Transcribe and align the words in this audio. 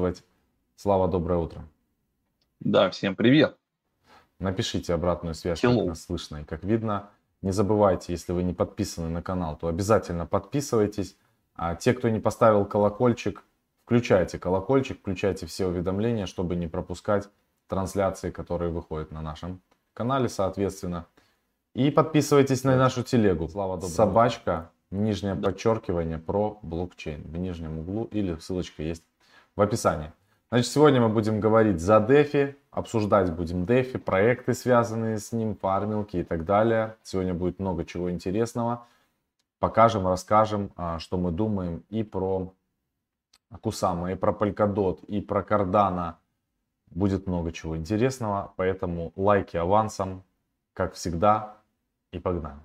приветствовать. 0.00 0.24
Слава, 0.76 1.08
доброе 1.08 1.38
утро. 1.38 1.62
Да, 2.60 2.90
всем 2.90 3.14
привет. 3.14 3.56
Напишите 4.38 4.94
обратную 4.94 5.34
связь, 5.34 5.62
Hello. 5.62 5.78
как 5.78 5.86
нас 5.88 6.04
слышно 6.04 6.38
и 6.38 6.44
как 6.44 6.64
видно. 6.64 7.10
Не 7.42 7.52
забывайте, 7.52 8.12
если 8.12 8.32
вы 8.32 8.42
не 8.42 8.54
подписаны 8.54 9.08
на 9.08 9.22
канал, 9.22 9.56
то 9.56 9.68
обязательно 9.68 10.26
подписывайтесь. 10.26 11.16
А 11.54 11.74
те, 11.74 11.92
кто 11.92 12.08
не 12.08 12.20
поставил 12.20 12.64
колокольчик, 12.64 13.42
включайте 13.84 14.38
колокольчик, 14.38 14.98
включайте 15.00 15.46
все 15.46 15.66
уведомления, 15.66 16.26
чтобы 16.26 16.56
не 16.56 16.66
пропускать 16.66 17.28
трансляции, 17.68 18.30
которые 18.30 18.70
выходят 18.70 19.10
на 19.12 19.20
нашем 19.20 19.60
канале, 19.92 20.28
соответственно. 20.28 21.06
И 21.74 21.90
подписывайтесь 21.90 22.64
на 22.64 22.76
нашу 22.76 23.02
телегу. 23.02 23.48
Слава 23.48 23.74
доброго. 23.74 23.92
Собачка, 23.92 24.70
нижнее 24.90 25.34
да. 25.34 25.50
подчеркивание 25.50 26.18
про 26.18 26.58
блокчейн 26.62 27.22
в 27.22 27.36
нижнем 27.36 27.78
углу 27.78 28.04
или 28.04 28.36
ссылочка 28.36 28.82
есть 28.82 29.04
в 29.60 29.62
описании. 29.62 30.10
Значит, 30.48 30.72
сегодня 30.72 31.02
мы 31.02 31.10
будем 31.10 31.38
говорить 31.38 31.80
за 31.80 31.98
DeFi, 31.98 32.56
обсуждать 32.70 33.30
будем 33.30 33.64
DeFi, 33.64 33.98
проекты, 33.98 34.54
связанные 34.54 35.18
с 35.18 35.32
ним, 35.32 35.54
фармилки 35.54 36.16
и 36.16 36.24
так 36.24 36.46
далее. 36.46 36.96
Сегодня 37.02 37.34
будет 37.34 37.58
много 37.58 37.84
чего 37.84 38.10
интересного. 38.10 38.86
Покажем, 39.58 40.06
расскажем, 40.06 40.72
а, 40.76 40.98
что 40.98 41.18
мы 41.18 41.30
думаем 41.30 41.84
и 41.90 42.02
про 42.02 42.54
Кусама, 43.60 44.12
и 44.12 44.14
про 44.14 44.32
Polkadot, 44.32 45.04
и 45.04 45.20
про 45.20 45.42
Cardano. 45.42 46.14
Будет 46.86 47.26
много 47.26 47.52
чего 47.52 47.76
интересного, 47.76 48.54
поэтому 48.56 49.12
лайки 49.14 49.58
авансом, 49.58 50.22
как 50.72 50.94
всегда, 50.94 51.58
и 52.12 52.18
погнали. 52.18 52.60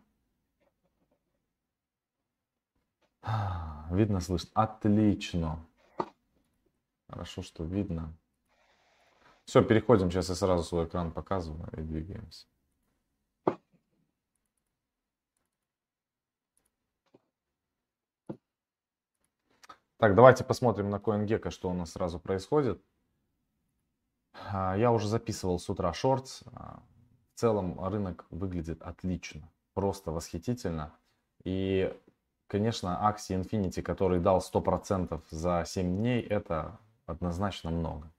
Видно, 3.91 4.21
слышно. 4.21 4.49
Отлично. 4.53 5.59
Хорошо, 7.07 7.41
что 7.41 7.63
видно. 7.63 8.13
Все, 9.45 9.63
переходим. 9.63 10.09
Сейчас 10.09 10.29
я 10.29 10.35
сразу 10.35 10.63
свой 10.63 10.85
экран 10.85 11.11
показываю 11.11 11.69
и 11.77 11.81
двигаемся. 11.81 12.47
Так, 19.97 20.13
давайте 20.13 20.43
посмотрим 20.43 20.89
на 20.89 20.97
CoinGecko, 20.97 21.51
что 21.51 21.69
у 21.69 21.73
нас 21.73 21.91
сразу 21.93 22.19
происходит. 22.19 22.83
А, 24.51 24.75
я 24.77 24.91
уже 24.91 25.07
записывал 25.07 25.57
с 25.57 25.69
утра 25.69 25.93
шортс. 25.93 26.43
А, 26.53 26.83
в 27.33 27.39
целом 27.39 27.79
рынок 27.85 28.25
выглядит 28.29 28.81
отлично, 28.81 29.49
просто 29.73 30.11
восхитительно. 30.11 30.93
И, 31.43 31.95
конечно, 32.47 33.07
акции 33.07 33.39
Infinity, 33.39 33.81
который 33.81 34.19
дал 34.19 34.41
100% 34.41 35.21
за 35.29 35.63
7 35.65 35.97
дней, 35.97 36.21
это 36.21 36.79
однозначно 37.05 37.71
много. 37.71 38.09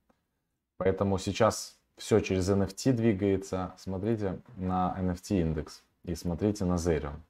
Поэтому 0.77 1.19
сейчас 1.19 1.79
все 1.97 2.21
через 2.21 2.49
NFT 2.51 2.93
двигается. 2.93 3.75
Смотрите 3.79 4.41
на 4.57 4.95
NFT 4.99 5.41
индекс 5.41 5.83
и 6.05 6.15
смотрите 6.15 6.65
на 6.65 6.75
Zerion. 6.75 7.21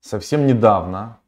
Совсем 0.00 0.46
недавно 0.46 1.18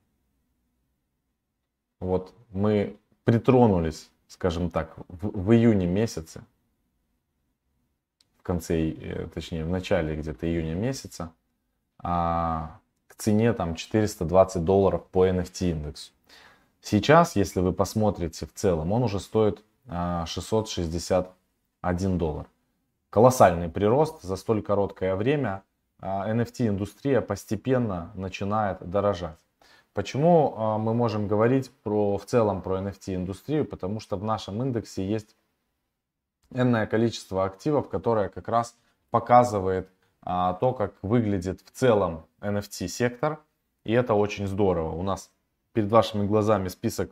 вот 2.01 2.35
мы 2.51 2.97
притронулись, 3.25 4.11
скажем 4.27 4.71
так, 4.71 4.97
в, 5.09 5.45
в 5.45 5.53
июне 5.53 5.87
месяце, 5.87 6.43
в 8.39 8.43
конце, 8.43 8.91
э, 8.91 9.29
точнее 9.29 9.65
в 9.65 9.69
начале 9.69 10.17
где-то 10.17 10.47
июня 10.47 10.75
месяца, 10.75 11.33
а, 11.99 12.81
к 13.07 13.15
цене 13.15 13.53
там 13.53 13.77
420 13.77 14.65
долларов 14.65 15.07
по 15.07 15.29
NFT 15.29 15.71
индексу. 15.71 16.11
Сейчас, 16.83 17.37
если 17.37 17.61
вы 17.61 17.73
посмотрите 17.73 18.45
в 18.45 18.53
целом, 18.53 18.91
он 18.93 19.05
уже 19.05 19.21
стоит 19.21 19.65
661 19.87 21.27
а, 21.81 21.95
доллар. 21.95 22.47
Колоссальный 23.09 23.69
прирост 23.69 24.23
за 24.23 24.35
столь 24.35 24.63
короткое 24.63 25.15
время. 25.15 25.63
NFT-индустрия 26.01 27.19
а, 27.19 27.23
постепенно 27.23 28.11
начинает 28.15 28.79
дорожать. 28.81 29.39
Почему 29.95 30.55
а, 30.57 30.79
мы 30.79 30.93
можем 30.93 31.29
говорить 31.29 31.71
про, 31.85 32.19
в 32.19 32.27
целом 32.27 32.63
про 32.63 32.81
NFT-индустрию? 32.81 33.65
Потому 33.65 34.01
что 34.01 34.17
в 34.17 34.25
нашем 34.25 34.61
индексе 34.61 35.07
есть 35.07 35.37
энное 36.51 36.87
количество 36.89 37.45
активов, 37.45 37.89
которое 37.89 38.29
как 38.29 38.49
раз 38.49 38.77
показывает 39.11 39.89
то, 40.25 40.75
как 40.79 40.95
выглядит 41.03 41.61
в 41.65 41.71
целом 41.73 42.27
NFT-сектор. 42.41 43.41
И 43.85 43.93
это 43.93 44.15
очень 44.15 44.47
здорово. 44.47 44.93
У 44.93 45.03
нас 45.03 45.31
перед 45.73 45.91
вашими 45.91 46.27
глазами 46.27 46.69
список 46.69 47.11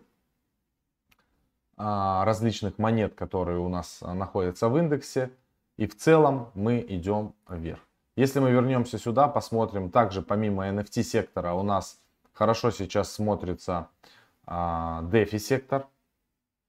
а, 1.76 2.24
различных 2.24 2.78
монет, 2.78 3.14
которые 3.14 3.58
у 3.58 3.68
нас 3.68 4.00
находятся 4.02 4.68
в 4.68 4.76
индексе. 4.76 5.30
И 5.76 5.86
в 5.86 5.96
целом 5.96 6.50
мы 6.54 6.84
идем 6.86 7.32
вверх. 7.48 7.80
Если 8.16 8.38
мы 8.38 8.50
вернемся 8.50 8.98
сюда, 8.98 9.28
посмотрим, 9.28 9.90
также 9.90 10.20
помимо 10.20 10.68
NFT 10.68 11.02
сектора 11.02 11.54
у 11.54 11.62
нас 11.62 11.98
хорошо 12.34 12.70
сейчас 12.70 13.10
смотрится 13.12 13.88
а, 14.44 15.02
DeFi 15.04 15.38
сектор. 15.38 15.86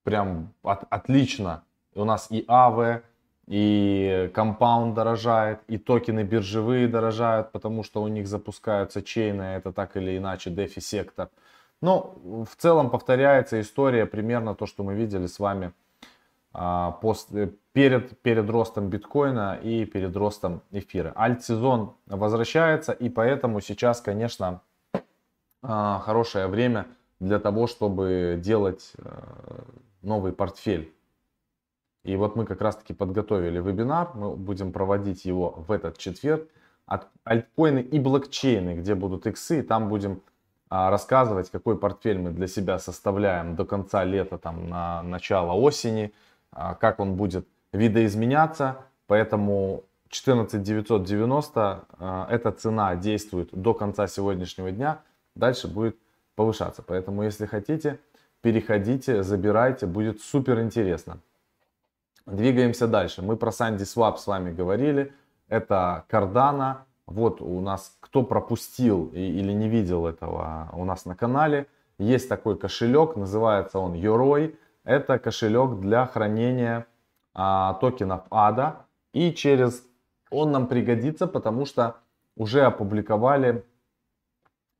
Прям 0.03 0.53
от, 0.63 0.85
отлично. 0.89 1.63
У 1.93 2.05
нас 2.05 2.27
и 2.29 2.45
AVE, 2.47 3.03
и 3.47 4.31
компаунд 4.33 4.95
дорожает, 4.95 5.59
и 5.67 5.77
токены 5.77 6.23
биржевые 6.23 6.87
дорожают, 6.87 7.51
потому 7.51 7.83
что 7.83 8.01
у 8.01 8.07
них 8.07 8.27
запускаются 8.27 9.01
чейны, 9.01 9.41
это 9.41 9.73
так 9.73 9.97
или 9.97 10.17
иначе 10.17 10.51
DeFi 10.51 10.79
сектор. 10.79 11.29
Ну, 11.81 12.45
в 12.45 12.55
целом 12.57 12.91
повторяется 12.91 13.59
история 13.59 14.05
примерно 14.05 14.53
то, 14.53 14.67
что 14.67 14.83
мы 14.83 14.93
видели 14.93 15.25
с 15.25 15.39
вами 15.39 15.73
а, 16.53 16.91
после, 16.91 17.53
перед, 17.73 18.19
перед 18.21 18.47
ростом 18.49 18.89
биткоина 18.89 19.59
и 19.61 19.85
перед 19.85 20.15
ростом 20.15 20.61
эфира. 20.71 21.11
Альт-сезон 21.17 21.95
возвращается, 22.05 22.91
и 22.91 23.09
поэтому 23.09 23.61
сейчас, 23.61 23.99
конечно, 23.99 24.61
а, 25.63 25.99
хорошее 25.99 26.47
время 26.47 26.87
для 27.19 27.39
того, 27.39 27.65
чтобы 27.65 28.39
делать 28.39 28.93
а, 28.99 29.63
новый 30.03 30.33
портфель. 30.33 30.93
И 32.03 32.15
вот 32.15 32.35
мы 32.35 32.45
как 32.45 32.61
раз 32.61 32.75
таки 32.75 32.93
подготовили 32.93 33.59
вебинар, 33.59 34.11
мы 34.13 34.35
будем 34.35 34.71
проводить 34.71 35.25
его 35.25 35.51
в 35.51 35.71
этот 35.71 35.97
четверг. 35.97 36.47
От 36.87 37.07
альткоины 37.23 37.79
и 37.79 37.99
блокчейны, 37.99 38.75
где 38.75 38.95
будут 38.95 39.25
иксы, 39.25 39.63
там 39.63 39.87
будем 39.87 40.21
рассказывать, 40.71 41.49
какой 41.49 41.77
портфель 41.77 42.17
мы 42.17 42.31
для 42.31 42.47
себя 42.47 42.79
составляем 42.79 43.57
до 43.57 43.65
конца 43.65 44.05
лета, 44.05 44.37
там, 44.37 44.69
на 44.69 45.03
начало 45.03 45.51
осени, 45.51 46.13
а, 46.53 46.75
как 46.75 47.01
он 47.01 47.15
будет 47.15 47.45
видоизменяться. 47.73 48.77
Поэтому 49.05 49.83
14990 50.09 51.83
а, 51.99 52.27
эта 52.31 52.51
цена 52.53 52.95
действует 52.95 53.49
до 53.51 53.73
конца 53.73 54.07
сегодняшнего 54.07 54.71
дня, 54.71 55.01
дальше 55.35 55.67
будет 55.67 55.97
повышаться. 56.35 56.81
Поэтому, 56.81 57.23
если 57.23 57.45
хотите, 57.45 57.99
переходите, 58.41 59.23
забирайте, 59.23 59.87
будет 59.87 60.21
супер 60.21 60.61
интересно. 60.61 61.19
Двигаемся 62.25 62.87
дальше. 62.87 63.21
Мы 63.21 63.35
про 63.35 63.49
Sandy 63.49 63.79
Swap 63.79 64.15
с 64.15 64.25
вами 64.25 64.53
говорили. 64.53 65.13
Это 65.49 66.05
Cardano, 66.09 66.77
вот 67.11 67.41
у 67.41 67.59
нас, 67.61 67.95
кто 67.99 68.23
пропустил 68.23 69.07
или 69.13 69.51
не 69.51 69.67
видел 69.67 70.07
этого 70.07 70.69
у 70.73 70.85
нас 70.85 71.05
на 71.05 71.15
канале, 71.15 71.67
есть 71.97 72.29
такой 72.29 72.57
кошелек, 72.57 73.15
называется 73.15 73.77
он 73.79 73.93
Yoroi. 73.93 74.55
Это 74.83 75.19
кошелек 75.19 75.79
для 75.79 76.07
хранения 76.07 76.87
а, 77.35 77.75
токенов 77.75 78.21
ADA. 78.31 78.77
И 79.13 79.31
через 79.33 79.83
он 80.31 80.51
нам 80.51 80.67
пригодится, 80.67 81.27
потому 81.27 81.65
что 81.65 81.97
уже 82.35 82.61
опубликовали, 82.61 83.65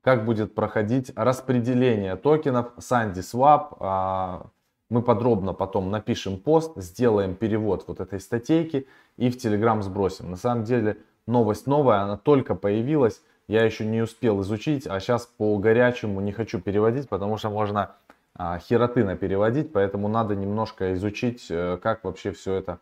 как 0.01 0.25
будет 0.25 0.55
проходить 0.55 1.11
распределение 1.15 2.15
токенов 2.15 2.75
SandySwap. 2.77 3.77
А, 3.79 4.47
мы 4.89 5.01
подробно 5.01 5.53
потом 5.53 5.91
напишем 5.91 6.39
пост, 6.39 6.73
сделаем 6.75 7.35
перевод 7.35 7.85
вот 7.87 7.99
этой 7.99 8.19
статейки 8.19 8.87
и 9.17 9.29
в 9.29 9.37
Telegram 9.37 9.81
сбросим. 9.81 10.31
На 10.31 10.37
самом 10.37 10.63
деле 10.63 10.97
новость 11.27 11.67
новая, 11.67 12.01
она 12.01 12.17
только 12.17 12.55
появилась, 12.55 13.21
я 13.47 13.63
еще 13.63 13.85
не 13.85 14.01
успел 14.01 14.41
изучить, 14.41 14.87
а 14.87 14.99
сейчас 14.99 15.25
по 15.25 15.57
горячему 15.57 16.21
не 16.21 16.31
хочу 16.31 16.59
переводить, 16.59 17.09
потому 17.09 17.37
что 17.37 17.49
можно 17.49 17.91
а, 18.35 18.59
херотына 18.59 19.15
переводить, 19.15 19.73
поэтому 19.73 20.07
надо 20.07 20.35
немножко 20.35 20.93
изучить, 20.93 21.47
э, 21.49 21.77
как 21.81 22.03
вообще 22.03 22.31
все 22.31 22.55
это 22.55 22.79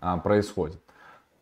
а, 0.00 0.18
происходит. 0.18 0.80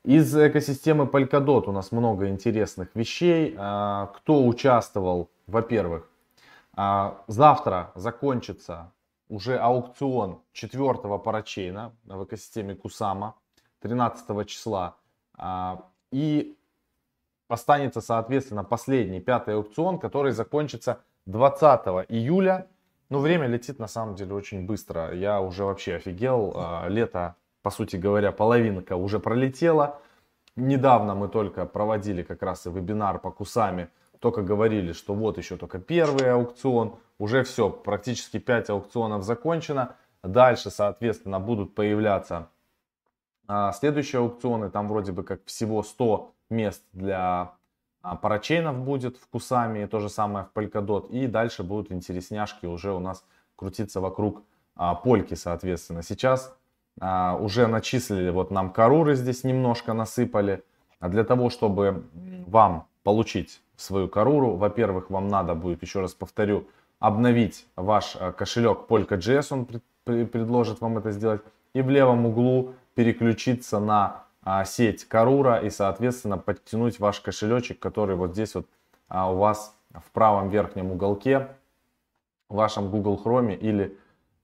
Из 0.07 0.37
экосистемы 0.37 1.07
Polkadot 1.07 1.65
у 1.67 1.73
нас 1.73 1.91
много 1.91 2.29
интересных 2.29 2.95
вещей. 2.95 3.57
А, 3.59 4.13
кто 4.15 4.47
участвовал, 4.47 5.31
во-первых, 5.49 6.09
а, 6.77 7.25
завтра 7.27 7.91
закончится 7.97 8.93
уже 9.29 9.59
аукцион 9.59 10.43
четвертого 10.53 11.19
парачейна 11.19 11.93
в 12.05 12.23
экосистеме 12.23 12.77
Кусама 12.77 13.35
13 13.81 14.47
числа. 14.47 14.95
А, 15.37 15.87
и 16.17 16.57
останется, 17.47 18.01
соответственно, 18.01 18.65
последний, 18.65 19.21
пятый 19.21 19.55
аукцион, 19.55 19.99
который 19.99 20.33
закончится 20.33 21.01
20 21.27 22.09
июля. 22.09 22.69
Ну, 23.11 23.19
время 23.19 23.49
летит 23.49 23.79
на 23.79 23.87
самом 23.87 24.15
деле 24.15 24.33
очень 24.33 24.65
быстро. 24.65 25.15
Я 25.15 25.43
уже 25.43 25.65
вообще 25.65 25.97
офигел. 25.97 26.55
А, 26.57 26.89
лето, 26.89 27.37
по 27.61 27.69
сути 27.69 27.97
говоря, 27.97 28.33
половинка 28.33 28.97
уже 28.97 29.19
пролетела. 29.21 30.01
Недавно 30.57 31.15
мы 31.15 31.29
только 31.29 31.67
проводили 31.67 32.23
как 32.23 32.43
раз 32.43 32.67
и 32.67 32.71
вебинар 32.71 33.19
по 33.19 33.31
кусами. 33.31 33.91
Только 34.19 34.41
говорили, 34.41 34.93
что 34.93 35.13
вот 35.13 35.37
еще 35.37 35.59
только 35.59 35.79
первый 35.79 36.33
аукцион. 36.33 36.95
Уже 37.19 37.43
все, 37.43 37.69
практически 37.69 38.39
5 38.39 38.71
аукционов 38.71 39.23
закончено. 39.23 39.97
Дальше, 40.23 40.71
соответственно, 40.71 41.41
будут 41.41 41.75
появляться 41.75 42.49
а, 43.47 43.73
следующие 43.73 44.21
аукционы. 44.21 44.71
Там 44.71 44.89
вроде 44.89 45.13
бы 45.13 45.23
как 45.23 45.45
всего 45.47 45.83
100 45.83 46.33
мест 46.51 46.83
для 46.93 47.53
а, 48.03 48.17
парачейнов 48.17 48.79
будет 48.79 49.17
в 49.17 49.29
Кусами. 49.29 49.87
То 49.87 50.01
же 50.01 50.09
самое 50.09 50.47
в 50.47 50.59
Polkadot. 50.59 51.09
И 51.09 51.27
дальше 51.27 51.63
будут 51.63 51.93
интересняшки 51.93 52.67
уже 52.67 52.93
у 52.93 52.99
нас 52.99 53.25
крутиться 53.57 54.01
вокруг 54.01 54.43
а, 54.75 54.95
Польки, 54.95 55.35
соответственно. 55.35 56.03
Сейчас 56.03 56.55
уже 56.99 57.67
начислили, 57.67 58.31
вот 58.31 58.51
нам 58.51 58.73
каруры 58.73 59.17
здесь 59.17 59.45
немножко 59.45 59.93
насыпали. 59.93 60.65
Для 60.99 61.25
того, 61.25 61.51
чтобы 61.51 62.07
вам 62.47 62.87
получить 63.03 63.61
свою 63.77 64.09
каруру, 64.09 64.57
во-первых, 64.57 65.11
вам 65.11 65.29
надо 65.29 65.55
будет, 65.55 65.83
еще 65.83 66.01
раз 66.01 66.15
повторю, 66.15 66.69
обновить 66.99 67.67
ваш 67.77 68.17
кошелек 68.39 68.87
Polka.js, 68.89 69.47
он 69.51 69.67
предложит 70.07 70.81
вам 70.81 70.97
это 70.97 71.11
сделать. 71.11 71.43
И 71.75 71.83
в 71.83 71.91
левом 71.91 72.25
углу 72.25 72.73
переключиться 72.97 73.79
на 73.79 74.25
а, 74.43 74.65
сеть 74.65 75.05
Карура 75.05 75.59
и, 75.59 75.71
соответственно, 75.71 76.39
подтянуть 76.39 76.99
ваш 76.99 77.21
кошелечек, 77.21 77.79
который 77.79 78.17
вот 78.17 78.33
здесь 78.33 78.55
вот 78.55 78.67
а, 79.09 79.31
у 79.31 79.37
вас 79.37 79.77
в 79.93 80.11
правом 80.13 80.49
верхнем 80.49 80.91
уголке 80.91 81.49
в 82.49 82.55
вашем 82.57 82.91
Google 82.91 83.21
Chrome 83.23 83.55
или 83.55 83.97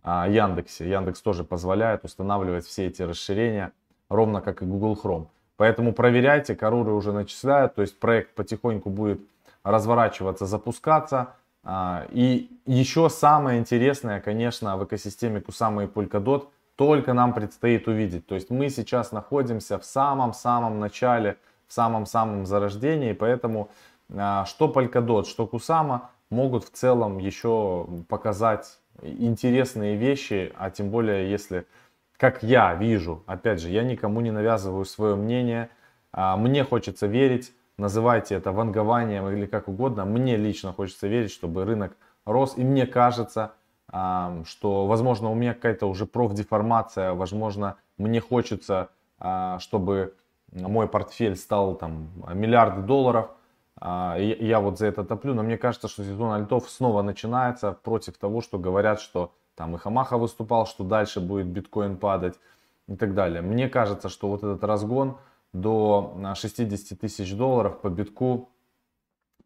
а, 0.02 0.28
Яндексе. 0.28 0.88
Яндекс 0.88 1.22
тоже 1.22 1.44
позволяет 1.44 2.04
устанавливать 2.04 2.66
все 2.66 2.86
эти 2.88 3.00
расширения, 3.00 3.72
ровно 4.10 4.42
как 4.42 4.60
и 4.60 4.66
Google 4.66 4.98
Chrome. 5.02 5.26
Поэтому 5.56 5.94
проверяйте, 5.94 6.54
Каруры 6.54 6.92
уже 6.92 7.12
начисляют, 7.12 7.74
то 7.74 7.80
есть 7.80 7.98
проект 7.98 8.34
потихоньку 8.34 8.90
будет 8.90 9.20
разворачиваться, 9.64 10.44
запускаться. 10.44 11.34
А, 11.64 12.06
и 12.10 12.50
еще 12.66 13.08
самое 13.08 13.58
интересное, 13.58 14.20
конечно, 14.20 14.76
в 14.76 14.84
экосистеме 14.84 15.40
Kusama 15.40 15.84
и 15.84 15.86
Polkadot– 15.86 16.48
только 16.76 17.12
нам 17.12 17.34
предстоит 17.34 17.88
увидеть. 17.88 18.26
То 18.26 18.34
есть 18.34 18.50
мы 18.50 18.68
сейчас 18.70 19.12
находимся 19.12 19.78
в 19.78 19.84
самом-самом 19.84 20.80
начале, 20.80 21.36
в 21.68 21.72
самом-самом 21.72 22.46
зарождении, 22.46 23.12
поэтому 23.12 23.70
а, 24.14 24.44
что 24.46 24.68
Polkadot, 24.68 25.24
что 25.24 25.44
Kusama 25.44 26.02
могут 26.30 26.64
в 26.64 26.70
целом 26.70 27.18
еще 27.18 27.86
показать 28.08 28.78
интересные 29.02 29.96
вещи, 29.96 30.52
а 30.58 30.70
тем 30.70 30.90
более 30.90 31.30
если, 31.30 31.66
как 32.16 32.42
я 32.42 32.74
вижу, 32.74 33.22
опять 33.26 33.60
же, 33.60 33.70
я 33.70 33.82
никому 33.82 34.20
не 34.20 34.30
навязываю 34.30 34.84
свое 34.84 35.14
мнение, 35.14 35.70
а, 36.12 36.36
мне 36.36 36.64
хочется 36.64 37.06
верить, 37.06 37.52
называйте 37.78 38.34
это 38.34 38.52
вангованием 38.52 39.28
или 39.28 39.46
как 39.46 39.68
угодно, 39.68 40.04
мне 40.04 40.36
лично 40.36 40.72
хочется 40.72 41.06
верить, 41.06 41.32
чтобы 41.32 41.64
рынок 41.64 41.96
рос, 42.24 42.54
и 42.56 42.64
мне 42.64 42.86
кажется, 42.86 43.52
что, 43.92 44.86
возможно, 44.86 45.30
у 45.30 45.34
меня 45.34 45.52
какая-то 45.52 45.86
уже 45.86 46.06
профдеформация, 46.06 47.12
возможно, 47.12 47.76
мне 47.98 48.20
хочется, 48.20 48.88
а, 49.18 49.58
чтобы 49.58 50.14
мой 50.50 50.88
портфель 50.88 51.36
стал 51.36 51.74
там 51.76 52.08
миллиарды 52.32 52.80
долларов, 52.82 53.30
а, 53.76 54.16
я 54.18 54.60
вот 54.60 54.78
за 54.78 54.86
это 54.86 55.04
топлю, 55.04 55.34
но 55.34 55.42
мне 55.42 55.58
кажется, 55.58 55.88
что 55.88 56.04
сезон 56.04 56.32
альтов 56.32 56.70
снова 56.70 57.02
начинается 57.02 57.72
против 57.72 58.16
того, 58.16 58.40
что 58.40 58.58
говорят, 58.58 59.00
что 59.00 59.32
там 59.56 59.74
и 59.74 59.78
Хамаха 59.78 60.18
выступал, 60.18 60.66
что 60.66 60.84
дальше 60.84 61.20
будет 61.20 61.46
биткоин 61.46 61.96
падать 61.96 62.38
и 62.88 62.96
так 62.96 63.14
далее. 63.14 63.42
Мне 63.42 63.68
кажется, 63.68 64.08
что 64.08 64.28
вот 64.28 64.42
этот 64.42 64.64
разгон 64.64 65.18
до 65.52 66.16
60 66.34 66.98
тысяч 66.98 67.34
долларов 67.34 67.80
по 67.80 67.88
битку 67.88 68.50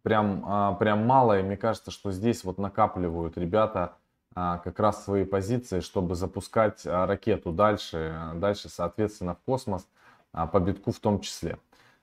прям, 0.02 0.44
а, 0.46 0.74
прям 0.74 1.06
мало, 1.06 1.40
и 1.40 1.42
мне 1.42 1.56
кажется, 1.56 1.90
что 1.90 2.12
здесь 2.12 2.44
вот 2.44 2.58
накапливают 2.58 3.36
ребята 3.36 3.80
а, 3.84 3.96
как 4.36 4.78
раз 4.80 5.02
свои 5.02 5.24
позиции, 5.24 5.80
чтобы 5.80 6.14
запускать 6.14 6.86
а, 6.86 7.06
ракету 7.06 7.52
дальше, 7.52 8.14
дальше, 8.34 8.68
соответственно, 8.68 9.34
в 9.34 9.38
космос, 9.38 9.86
а, 10.32 10.46
по 10.46 10.60
битку 10.60 10.92
в 10.92 10.98
том 10.98 11.20
числе. 11.20 11.58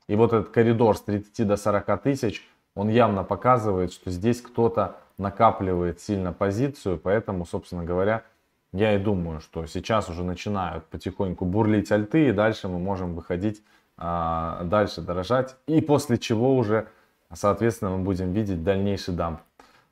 И 0.08 0.16
вот 0.16 0.34
этот 0.34 0.50
коридор 0.52 0.98
с 0.98 1.02
30 1.02 1.48
до 1.48 1.58
40 1.58 2.02
тысяч, 2.02 2.50
он 2.74 2.90
явно 2.90 3.24
показывает, 3.24 3.94
что 3.94 4.10
здесь 4.10 4.42
кто-то 4.42 4.98
накапливает 5.20 6.02
сильно 6.02 6.34
позицию, 6.34 6.98
поэтому, 6.98 7.46
собственно 7.46 7.84
говоря, 7.84 8.24
я 8.72 8.96
и 8.96 8.98
думаю, 8.98 9.40
что 9.40 9.68
сейчас 9.68 10.10
уже 10.10 10.24
начинают 10.24 10.86
потихоньку 10.86 11.46
бурлить 11.46 11.92
альты, 11.92 12.30
и 12.30 12.32
дальше 12.32 12.68
мы 12.68 12.80
можем 12.80 13.14
выходить, 13.14 13.62
дальше 13.96 15.02
дорожать, 15.02 15.56
и 15.68 15.82
после 15.82 16.18
чего 16.18 16.58
уже, 16.58 16.88
соответственно, 17.32 17.92
мы 17.92 18.04
будем 18.04 18.34
видеть 18.34 18.64
дальнейший 18.64 19.14
дамп. 19.14 19.42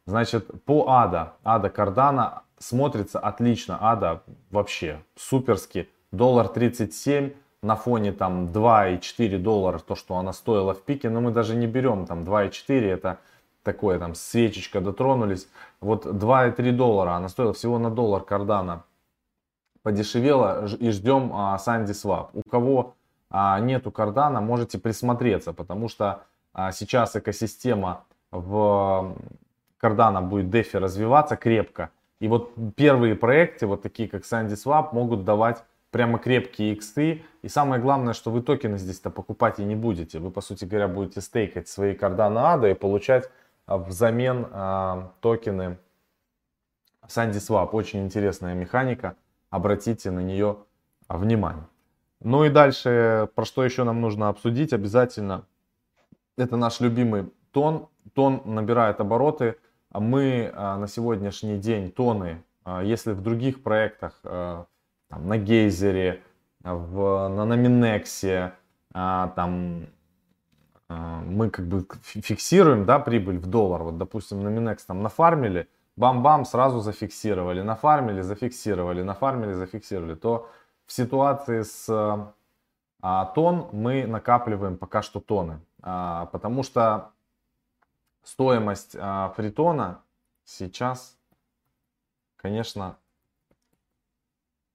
Значит, 0.05 0.63
по 0.65 0.89
АДА, 0.89 1.33
АДА 1.43 1.69
Кардана 1.69 2.43
смотрится 2.57 3.19
отлично. 3.19 3.77
АДА 3.79 4.23
вообще 4.49 5.03
суперски. 5.15 5.89
Доллар 6.11 6.47
37 6.47 7.33
на 7.61 7.75
фоне 7.75 8.11
там 8.11 8.47
2,4 8.47 9.37
доллара, 9.37 9.79
то, 9.79 9.95
что 9.95 10.17
она 10.17 10.33
стоила 10.33 10.73
в 10.73 10.81
пике, 10.81 11.09
но 11.09 11.21
мы 11.21 11.31
даже 11.31 11.55
не 11.55 11.67
берем 11.67 12.05
там 12.05 12.23
2,4, 12.23 12.89
это 12.89 13.19
такое 13.63 13.99
там 13.99 14.15
свечечка 14.15 14.81
дотронулись. 14.81 15.47
Вот 15.79 16.05
2,3 16.05 16.71
доллара, 16.71 17.11
она 17.11 17.29
стоила 17.29 17.53
всего 17.53 17.77
на 17.77 17.91
доллар 17.91 18.23
кардана. 18.23 18.83
Подешевела 19.83 20.65
и 20.65 20.91
ждем 20.91 21.31
а, 21.33 21.57
SundaeSwap. 21.57 22.31
У 22.33 22.41
кого 22.49 22.93
а, 23.29 23.59
нету 23.59 23.91
кардана, 23.91 24.41
можете 24.41 24.77
присмотреться, 24.77 25.53
потому 25.53 25.87
что 25.87 26.23
а, 26.53 26.71
сейчас 26.71 27.15
экосистема 27.15 28.03
в 28.31 29.15
Cardano 29.81 30.21
будет 30.21 30.53
DeFi 30.53 30.79
развиваться 30.79 31.35
крепко. 31.35 31.89
И 32.19 32.27
вот 32.27 32.53
первые 32.75 33.15
проекты, 33.15 33.65
вот 33.65 33.81
такие 33.81 34.07
как 34.07 34.23
SandySwap, 34.23 34.89
могут 34.93 35.25
давать 35.25 35.63
прямо 35.89 36.19
крепкие 36.19 36.73
иксы. 36.73 37.23
И 37.41 37.47
самое 37.47 37.81
главное, 37.81 38.13
что 38.13 38.31
вы 38.31 38.41
токены 38.41 38.77
здесь-то 38.77 39.09
покупать 39.09 39.59
и 39.59 39.63
не 39.63 39.75
будете. 39.75 40.19
Вы, 40.19 40.29
по 40.29 40.41
сути 40.41 40.65
говоря, 40.65 40.87
будете 40.87 41.21
стейкать 41.21 41.67
свои 41.67 41.95
Cardano 41.95 42.55
ADA 42.55 42.71
и 42.71 42.73
получать 42.75 43.29
а, 43.65 43.77
взамен 43.77 44.47
э, 44.51 45.07
токены 45.19 45.77
SandySwap. 47.07 47.69
Очень 47.71 48.05
интересная 48.05 48.53
механика. 48.53 49.15
Обратите 49.49 50.11
на 50.11 50.19
нее 50.19 50.57
внимание. 51.09 51.65
Ну 52.21 52.45
и 52.45 52.49
дальше, 52.49 53.29
про 53.33 53.45
что 53.45 53.65
еще 53.65 53.83
нам 53.83 53.99
нужно 53.99 54.29
обсудить 54.29 54.73
обязательно. 54.73 55.45
Это 56.37 56.55
наш 56.55 56.79
любимый 56.79 57.31
тон. 57.51 57.87
Тон 58.13 58.41
набирает 58.45 58.99
обороты 58.99 59.57
мы 59.99 60.51
а, 60.53 60.77
на 60.77 60.87
сегодняшний 60.87 61.57
день 61.57 61.91
тоны, 61.91 62.43
а, 62.63 62.83
если 62.83 63.11
в 63.11 63.21
других 63.21 63.63
проектах, 63.63 64.19
там, 64.23 64.67
на 65.27 65.37
Гейзере, 65.37 66.21
в, 66.63 67.27
на, 67.27 67.45
на 67.45 67.53
Минексе, 67.55 68.53
там 68.93 69.87
мы 70.87 71.49
как 71.49 71.67
бы 71.67 71.85
фиксируем, 72.03 72.85
да, 72.85 72.99
прибыль 72.99 73.39
в 73.39 73.47
доллар. 73.47 73.83
Вот, 73.83 73.97
допустим, 73.97 74.41
на 74.41 74.49
Минекс 74.49 74.85
там 74.85 75.01
нафармили, 75.01 75.67
бам-бам, 75.97 76.45
сразу 76.45 76.79
зафиксировали, 76.79 77.61
нафармили, 77.61 78.21
зафиксировали, 78.21 79.01
нафармили, 79.01 79.53
зафиксировали, 79.53 80.15
то 80.15 80.49
в 80.85 80.93
ситуации 80.93 81.63
с 81.63 81.89
а, 83.01 83.25
тон 83.25 83.67
мы 83.71 84.05
накапливаем 84.05 84.77
пока 84.77 85.01
что 85.01 85.19
тоны. 85.19 85.59
А, 85.81 86.27
потому 86.27 86.63
что 86.63 87.11
стоимость 88.23 88.95
а, 88.97 89.33
фритона 89.35 90.01
сейчас, 90.45 91.17
конечно, 92.35 92.97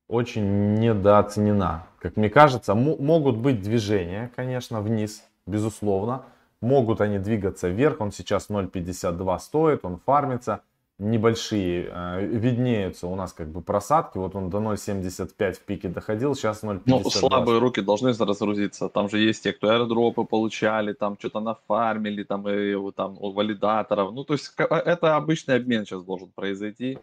очень 0.09 0.75
недооценена. 0.75 1.87
Как 1.99 2.17
мне 2.17 2.31
кажется, 2.31 2.75
могут 2.75 3.37
быть 3.37 3.61
движения, 3.63 4.31
конечно, 4.37 4.81
вниз, 4.81 5.25
безусловно. 5.47 6.25
Могут 6.61 7.01
они 7.01 7.19
двигаться 7.19 7.69
вверх. 7.69 8.01
Он 8.01 8.13
сейчас 8.13 8.49
0.52 8.49 9.39
стоит, 9.41 9.85
он 9.85 9.99
фармится 9.99 10.63
небольшие 10.99 11.91
э, 11.93 12.27
виднеются 12.27 13.07
у 13.07 13.15
нас 13.17 13.33
как 13.33 13.49
бы 13.49 13.61
просадки. 13.61 14.19
Вот 14.19 14.35
он 14.35 14.49
до 14.51 14.59
0.75 14.59 15.53
в 15.53 15.61
пике 15.61 15.89
доходил, 15.89 16.35
сейчас 16.35 16.63
0.52. 16.63 16.81
Ну, 16.87 17.11
слабые 17.11 17.59
руки 17.59 17.83
должны 17.83 18.13
разгрузиться. 18.13 18.89
Там 18.89 19.09
же 19.11 19.19
есть 19.19 19.43
те, 19.43 19.53
кто 19.53 19.69
аэродропы 19.69 20.25
получали, 20.25 20.93
там 20.95 21.17
что-то 21.19 21.41
нафармили, 21.41 22.23
там, 22.23 22.49
и, 22.49 22.93
там 22.93 23.17
у 23.21 23.33
валидаторов. 23.33 24.13
Ну, 24.13 24.25
то 24.25 24.35
есть 24.35 24.53
это 24.57 25.17
обычный 25.17 25.57
обмен 25.57 25.85
сейчас 25.85 26.03
должен 26.03 26.31
произойти. 26.35 26.99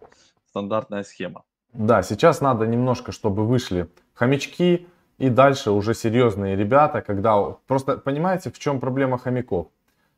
Стандартная 0.49 1.03
схема. 1.03 1.43
Да, 1.73 2.03
сейчас 2.03 2.41
надо 2.41 2.67
немножко, 2.67 3.11
чтобы 3.11 3.45
вышли 3.45 3.89
хомячки, 4.13 4.87
и 5.17 5.29
дальше 5.29 5.71
уже 5.71 5.93
серьезные 5.93 6.55
ребята, 6.55 7.01
когда... 7.01 7.39
Просто 7.67 7.97
понимаете, 7.97 8.51
в 8.51 8.59
чем 8.59 8.79
проблема 8.79 9.17
хомяков? 9.17 9.67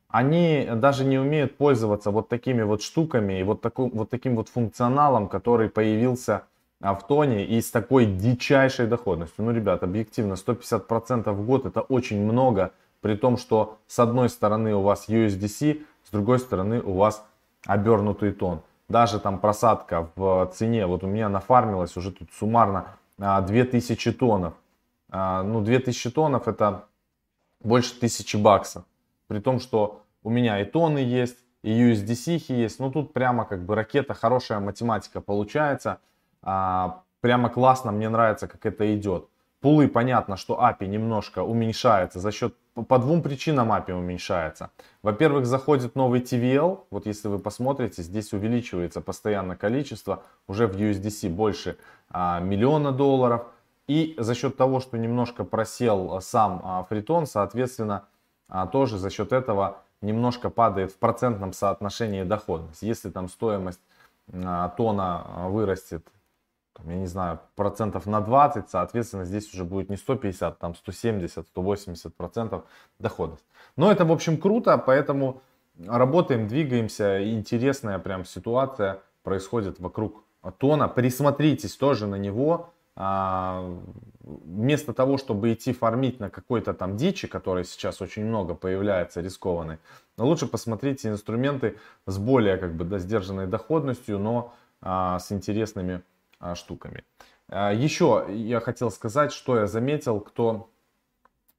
Они 0.10 0.68
даже 0.76 1.04
не 1.06 1.18
умеют 1.18 1.58
пользоваться 1.58 2.12
вот 2.12 2.30
такими 2.30 2.62
вот 2.64 2.82
штуками 2.82 3.40
и 3.40 3.44
вот, 3.44 3.62
такой, 3.62 3.90
вот 3.90 4.10
таким 4.10 4.36
вот 4.36 4.50
функционалом, 4.50 5.28
который 5.28 5.70
появился 5.70 6.44
в 6.80 7.02
тоне 7.08 7.46
и 7.46 7.62
с 7.62 7.72
такой 7.72 8.06
дичайшей 8.06 8.88
доходностью. 8.88 9.46
Ну, 9.46 9.52
ребят, 9.52 9.84
объективно, 9.84 10.34
150% 10.34 11.32
в 11.32 11.46
год 11.46 11.66
это 11.66 11.82
очень 11.82 12.22
много, 12.22 12.72
при 13.02 13.16
том, 13.16 13.38
что 13.38 13.78
с 13.88 14.00
одной 14.00 14.30
стороны 14.30 14.76
у 14.76 14.82
вас 14.82 15.10
USDC, 15.10 15.84
с 16.04 16.12
другой 16.12 16.40
стороны 16.40 16.82
у 16.82 16.94
вас 16.94 17.26
обернутый 17.66 18.32
тон. 18.32 18.62
Даже 18.88 19.20
там 19.20 19.40
просадка 19.40 20.10
в 20.16 20.52
цене, 20.54 20.86
вот 20.86 21.04
у 21.04 21.08
меня 21.08 21.28
нафармилась 21.30 21.98
уже 21.98 22.12
тут 22.12 22.30
суммарно 22.38 22.86
2000 23.18 24.10
а, 24.10 24.14
тоннов. 24.14 24.54
А, 25.10 25.44
ну, 25.44 25.62
2000 25.62 26.12
тоннов 26.12 26.48
это 26.48 26.86
больше 27.62 27.96
1000 27.98 28.38
баксов. 28.38 28.84
При 29.28 29.40
том, 29.40 29.60
что 29.60 30.04
у 30.24 30.30
меня 30.30 30.62
и 30.62 30.66
тоны 30.66 31.00
есть, 31.00 31.38
и 31.64 31.72
USDC 31.72 32.54
есть. 32.54 32.80
Ну, 32.80 32.92
тут 32.92 33.14
прямо 33.14 33.46
как 33.46 33.66
бы 33.66 33.76
ракета, 33.76 34.14
хорошая 34.14 34.60
математика 34.60 35.20
получается. 35.20 36.00
А, 36.42 37.04
прямо 37.22 37.50
классно, 37.50 37.92
мне 37.92 38.08
нравится, 38.08 38.48
как 38.48 38.66
это 38.66 38.96
идет. 38.96 39.28
Пулы, 39.62 39.88
понятно, 39.88 40.38
что 40.38 40.60
API 40.64 40.86
немножко 40.86 41.42
уменьшается 41.42 42.20
за 42.20 42.32
счет, 42.32 42.54
по 42.88 43.00
двум 43.00 43.24
причинам 43.24 43.72
API 43.72 43.94
уменьшается. 43.94 44.70
Во-первых, 45.02 45.48
заходит 45.48 45.96
новый 45.96 46.22
TVL, 46.22 46.84
вот 46.92 47.08
если 47.08 47.30
вы 47.30 47.40
посмотрите, 47.40 48.04
здесь 48.04 48.32
увеличивается 48.32 49.02
постоянно 49.02 49.56
количество, 49.56 50.22
уже 50.48 50.68
в 50.68 50.76
USDC 50.76 51.30
больше 51.30 51.78
а, 52.12 52.40
миллиона 52.42 52.92
долларов. 52.92 53.48
И 53.88 54.14
за 54.20 54.36
счет 54.36 54.56
того, 54.58 54.80
что 54.80 54.98
немножко 54.98 55.44
просел 55.44 56.22
сам 56.22 56.62
а, 56.64 56.84
фритон, 56.84 57.26
соответственно, 57.26 58.06
а, 58.48 58.68
тоже 58.68 58.98
за 58.98 59.10
счет 59.10 59.32
этого 59.32 59.80
немножко 60.02 60.50
падает 60.50 60.92
в 60.92 60.98
процентном 60.98 61.54
соотношении 61.54 62.24
доходность. 62.24 62.82
Если 62.82 63.10
там 63.10 63.30
стоимость 63.30 63.82
а, 64.32 64.70
тона 64.70 65.24
а, 65.26 65.50
вырастет 65.50 66.06
там, 66.76 66.90
я 66.90 66.98
не 66.98 67.08
знаю, 67.08 67.40
процентов 67.56 68.06
на 68.06 68.20
20, 68.20 68.70
соответственно, 68.70 69.24
здесь 69.24 69.54
уже 69.54 69.64
будет 69.64 69.90
не 69.90 69.96
150, 69.96 70.60
там 70.60 70.76
170, 70.76 71.48
180 71.48 72.14
процентов 72.16 72.66
доходность. 73.00 73.46
Но 73.78 73.90
это, 73.90 74.04
в 74.04 74.12
общем, 74.12 74.38
круто, 74.38 74.78
поэтому 74.78 75.42
работаем, 75.88 76.48
двигаемся, 76.50 77.32
интересная 77.32 77.98
прям 77.98 78.26
ситуация 78.26 79.00
происходит 79.24 79.80
вокруг 79.80 80.24
тона. 80.58 80.90
Присмотритесь 80.90 81.78
тоже 81.78 82.08
на 82.08 82.16
него, 82.16 82.74
вместо 82.96 84.94
того, 84.94 85.18
чтобы 85.18 85.54
идти 85.54 85.74
фармить 85.74 86.20
на 86.20 86.30
какой-то 86.30 86.74
там 86.74 86.96
дичи, 86.96 87.28
которой 87.28 87.66
сейчас 87.66 88.02
очень 88.02 88.26
много 88.26 88.56
появляется 88.56 89.20
рискованной, 89.22 89.80
лучше 90.18 90.48
посмотрите 90.48 91.10
инструменты 91.10 91.78
с 92.06 92.18
более 92.18 92.58
как 92.58 92.74
бы 92.74 93.00
сдержанной 93.00 93.48
доходностью, 93.48 94.18
но 94.18 94.54
а, 94.82 95.20
с 95.20 95.32
интересными 95.32 96.04
а, 96.40 96.56
штуками. 96.56 97.04
А, 97.50 97.74
еще 97.74 98.26
я 98.30 98.60
хотел 98.60 98.92
сказать, 98.92 99.32
что 99.32 99.58
я 99.58 99.68
заметил, 99.68 100.20
кто 100.20 100.70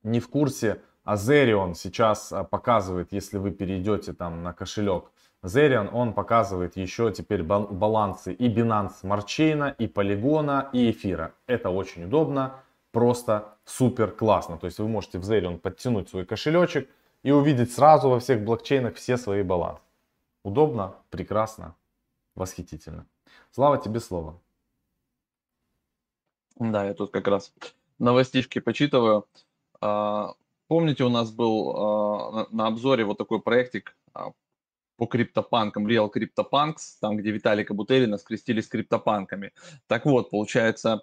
не 0.03 0.21
в 0.21 0.29
курсе, 0.29 0.81
Azerion 1.05 1.75
сейчас 1.75 2.33
а, 2.33 2.45
показывает, 2.45 3.13
если 3.13 3.39
вы 3.39 3.51
перейдете 3.51 4.13
там 4.13 4.43
на 4.43 4.53
кошелек, 4.53 5.11
Zerion, 5.47 5.89
он 5.93 6.13
показывает 6.13 6.77
еще 6.77 7.13
теперь 7.13 7.43
балансы 7.43 8.33
и 8.33 8.49
Binance 8.49 9.03
Smart 9.03 9.27
Chain, 9.27 9.75
и 9.79 9.87
Полигона, 9.87 10.69
и 10.73 10.91
Эфира. 10.91 11.35
Это 11.47 11.71
очень 11.71 12.05
удобно, 12.05 12.61
просто 12.91 13.57
супер 13.65 14.11
классно. 14.11 14.59
То 14.59 14.67
есть 14.67 14.79
вы 14.79 14.89
можете 14.89 15.19
в 15.19 15.23
Zerion 15.23 15.59
подтянуть 15.59 16.09
свой 16.09 16.25
кошелечек 16.25 16.89
и 17.23 17.31
увидеть 17.31 17.73
сразу 17.73 18.09
во 18.09 18.19
всех 18.19 18.45
блокчейнах 18.45 18.95
все 18.97 19.17
свои 19.17 19.43
балансы. 19.43 19.83
Удобно, 20.43 20.95
прекрасно, 21.11 21.75
восхитительно. 22.35 23.07
Слава 23.51 23.79
тебе 23.79 24.01
слово. 24.01 24.41
Да, 26.59 26.85
я 26.85 26.95
тут 26.95 27.11
как 27.11 27.29
раз 27.29 27.53
новостишки 27.99 28.61
почитываю. 28.61 29.27
А, 29.81 30.35
помните, 30.69 31.05
у 31.05 31.09
нас 31.09 31.31
был 31.31 31.71
а, 31.77 32.47
на 32.51 32.67
обзоре 32.67 33.05
вот 33.05 33.19
такой 33.19 33.41
проектик 33.41 33.97
а, 34.15 34.33
по 34.97 35.07
криптопанкам, 35.07 35.87
Real 35.87 36.11
CryptoPunks, 36.11 36.99
там, 37.01 37.17
где 37.17 37.31
Виталика 37.31 37.75
Бутерина 37.75 38.19
скрестили 38.19 38.61
с 38.61 38.69
криптопанками. 38.69 39.53
Так 39.87 40.07
вот, 40.07 40.31
получается, 40.31 41.03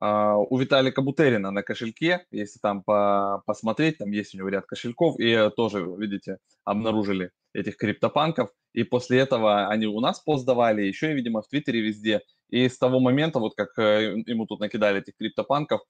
у 0.00 0.58
Виталика 0.58 1.02
Бутерина 1.02 1.50
на 1.50 1.62
кошельке, 1.62 2.24
если 2.30 2.60
там 2.60 2.82
по, 2.84 3.42
посмотреть, 3.46 3.98
там 3.98 4.10
есть 4.12 4.34
у 4.34 4.38
него 4.38 4.48
ряд 4.48 4.64
кошельков, 4.64 5.18
и 5.18 5.50
тоже, 5.56 5.84
видите, 5.98 6.38
обнаружили 6.64 7.32
этих 7.52 7.76
криптопанков, 7.76 8.50
и 8.74 8.84
после 8.84 9.18
этого 9.18 9.66
они 9.66 9.86
у 9.86 9.98
нас 10.00 10.20
пост 10.20 10.46
давали, 10.46 10.82
еще 10.82 11.10
и, 11.10 11.14
видимо, 11.14 11.42
в 11.42 11.48
Твиттере 11.48 11.80
везде, 11.80 12.22
и 12.48 12.68
с 12.68 12.78
того 12.78 13.00
момента, 13.00 13.40
вот 13.40 13.54
как 13.56 13.76
э, 13.78 14.22
ему 14.26 14.46
тут 14.46 14.60
накидали 14.60 15.00
этих 15.00 15.16
криптопанков, 15.16 15.80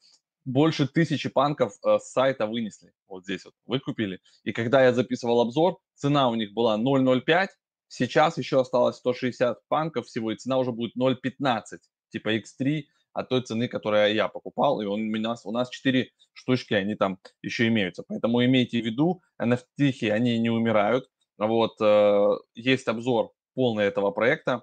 больше 0.49 0.89
тысячи 0.89 1.29
панков 1.29 1.75
э, 1.85 1.99
с 1.99 2.11
сайта 2.11 2.47
вынесли. 2.47 2.93
Вот 3.07 3.25
здесь 3.25 3.45
вот 3.45 3.55
выкупили. 3.67 4.21
И 4.45 4.53
когда 4.53 4.83
я 4.83 4.95
записывал 4.95 5.41
обзор, 5.43 5.79
цена 5.95 6.31
у 6.31 6.35
них 6.35 6.55
была 6.55 6.79
0.05, 6.79 7.49
сейчас 7.89 8.39
еще 8.39 8.61
осталось 8.61 8.97
160 8.97 9.59
панков 9.69 10.07
всего, 10.07 10.33
и 10.33 10.37
цена 10.37 10.57
уже 10.57 10.73
будет 10.73 10.97
0.15, 10.97 11.79
типа 12.09 12.37
X3 12.39 12.85
от 13.13 13.29
той 13.29 13.43
цены, 13.43 13.69
которую 13.69 14.15
я 14.15 14.29
покупал, 14.29 14.81
и 14.81 14.87
он, 14.87 15.15
у, 15.15 15.19
нас, 15.19 15.45
у 15.45 15.53
нас 15.53 15.69
4 15.69 16.11
штучки, 16.33 16.73
они 16.73 16.95
там 16.95 17.19
еще 17.43 17.69
имеются. 17.69 18.03
Поэтому 18.09 18.43
имейте 18.43 18.81
в 18.81 18.87
виду, 18.87 19.21
NFT, 19.41 20.11
они 20.11 20.39
не 20.39 20.49
умирают. 20.49 21.11
Вот, 21.37 21.77
э, 21.83 22.27
есть 22.55 22.89
обзор 22.89 23.33
полный 23.55 23.85
этого 23.85 24.13
проекта, 24.13 24.63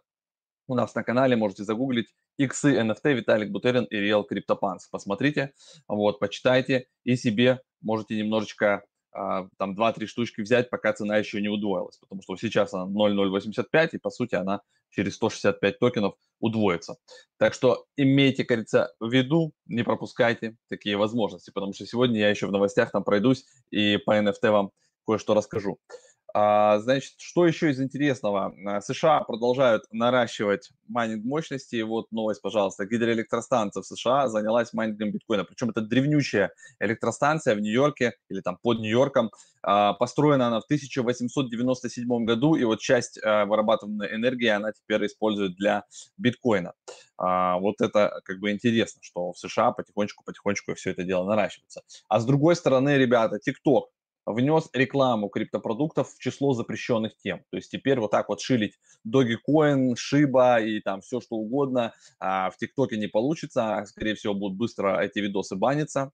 у 0.68 0.76
нас 0.76 0.96
на 0.96 1.04
канале 1.04 1.36
можете 1.36 1.64
загуглить 1.64 2.08
иксы 2.38 2.78
NFT 2.80 3.14
Виталик 3.14 3.52
Бутерин 3.52 3.86
и 3.86 3.96
Real 3.96 4.24
CryptoPunks. 4.30 4.84
Посмотрите, 4.92 5.54
вот, 5.88 6.20
почитайте 6.20 6.88
и 7.04 7.16
себе 7.16 7.62
можете 7.82 8.18
немножечко 8.18 8.84
а, 9.12 9.48
там 9.58 9.80
2-3 9.80 10.08
штучки 10.08 10.42
взять, 10.42 10.70
пока 10.70 10.92
цена 10.94 11.18
еще 11.18 11.42
не 11.42 11.48
удвоилась, 11.48 11.98
потому 11.98 12.22
что 12.22 12.36
сейчас 12.36 12.74
она 12.74 12.86
0,085 12.86 13.94
и 13.94 13.98
по 13.98 14.10
сути 14.10 14.36
она 14.36 14.62
через 14.90 15.16
165 15.16 15.80
токенов 15.80 16.16
удвоится. 16.40 16.98
Так 17.38 17.54
что 17.54 17.86
имейте, 17.96 18.44
кажется, 18.44 18.94
в 19.00 19.12
виду, 19.12 19.54
не 19.68 19.84
пропускайте 19.84 20.58
такие 20.70 20.98
возможности, 20.98 21.52
потому 21.52 21.74
что 21.74 21.86
сегодня 21.86 22.20
я 22.20 22.30
еще 22.30 22.48
в 22.48 22.52
новостях 22.52 22.92
там 22.92 23.04
пройдусь 23.04 23.46
и 23.72 23.98
по 23.98 24.18
NFT 24.18 24.52
вам 24.52 24.72
кое-что 25.06 25.34
расскажу. 25.34 25.80
А, 26.38 26.80
значит, 26.80 27.14
что 27.18 27.48
еще 27.48 27.72
из 27.72 27.80
интересного? 27.80 28.54
А, 28.66 28.82
США 28.82 29.22
продолжают 29.22 29.84
наращивать 29.94 30.70
майнинг 30.90 31.24
мощности. 31.24 31.82
Вот 31.82 32.12
новость, 32.12 32.42
пожалуйста. 32.42 32.86
Гидроэлектростанция 32.86 33.82
в 33.82 33.86
США 33.86 34.28
занялась 34.28 34.74
майнингом 34.74 35.14
биткоина. 35.14 35.46
Причем 35.46 35.70
это 35.70 35.80
древнющая 35.80 36.52
электростанция 36.82 37.56
в 37.56 37.62
Нью-Йорке 37.62 38.16
или 38.28 38.42
там 38.42 38.58
под 38.62 38.80
Нью-Йорком. 38.80 39.32
А, 39.64 39.94
построена 39.94 40.48
она 40.48 40.60
в 40.60 40.66
1897 40.66 42.26
году, 42.26 42.56
и 42.56 42.66
вот 42.66 42.82
часть 42.82 43.18
вырабатываемой 43.24 44.14
энергии 44.14 44.50
она 44.50 44.74
теперь 44.74 45.06
использует 45.06 45.56
для 45.56 45.86
биткоина. 46.18 46.74
Вот 47.18 47.80
это 47.80 48.20
как 48.26 48.40
бы 48.42 48.52
интересно, 48.52 49.00
что 49.02 49.32
в 49.32 49.40
США 49.40 49.72
потихонечку-потихонечку 49.72 50.76
все 50.76 50.92
это 50.92 51.04
дело 51.04 51.24
наращивается. 51.24 51.82
А 52.10 52.20
с 52.20 52.26
другой 52.26 52.58
стороны, 52.58 52.98
ребята, 52.98 53.38
TikTok 53.38 53.84
внес 54.26 54.70
рекламу 54.74 55.30
криптопродуктов 55.30 56.14
в 56.14 56.20
число 56.20 56.54
запрещенных 56.54 57.16
тем. 57.18 57.44
То 57.52 57.58
есть 57.58 57.72
теперь 57.72 58.00
вот 58.00 58.12
так 58.12 58.30
вот 58.30 58.42
шилить 58.42 58.80
Dogecoin, 59.08 59.96
Shiba 59.96 60.66
и 60.66 60.82
там 60.82 61.02
все 61.02 61.22
что 61.22 61.36
угодно 61.36 61.94
а, 62.20 62.50
в 62.50 62.58
ТикТоке 62.58 62.98
не 62.98 63.08
получится. 63.08 63.78
А, 63.78 63.86
скорее 63.86 64.16
всего, 64.16 64.34
будут 64.34 64.58
быстро 64.58 65.00
эти 65.00 65.20
видосы 65.20 65.56
баниться. 65.56 66.12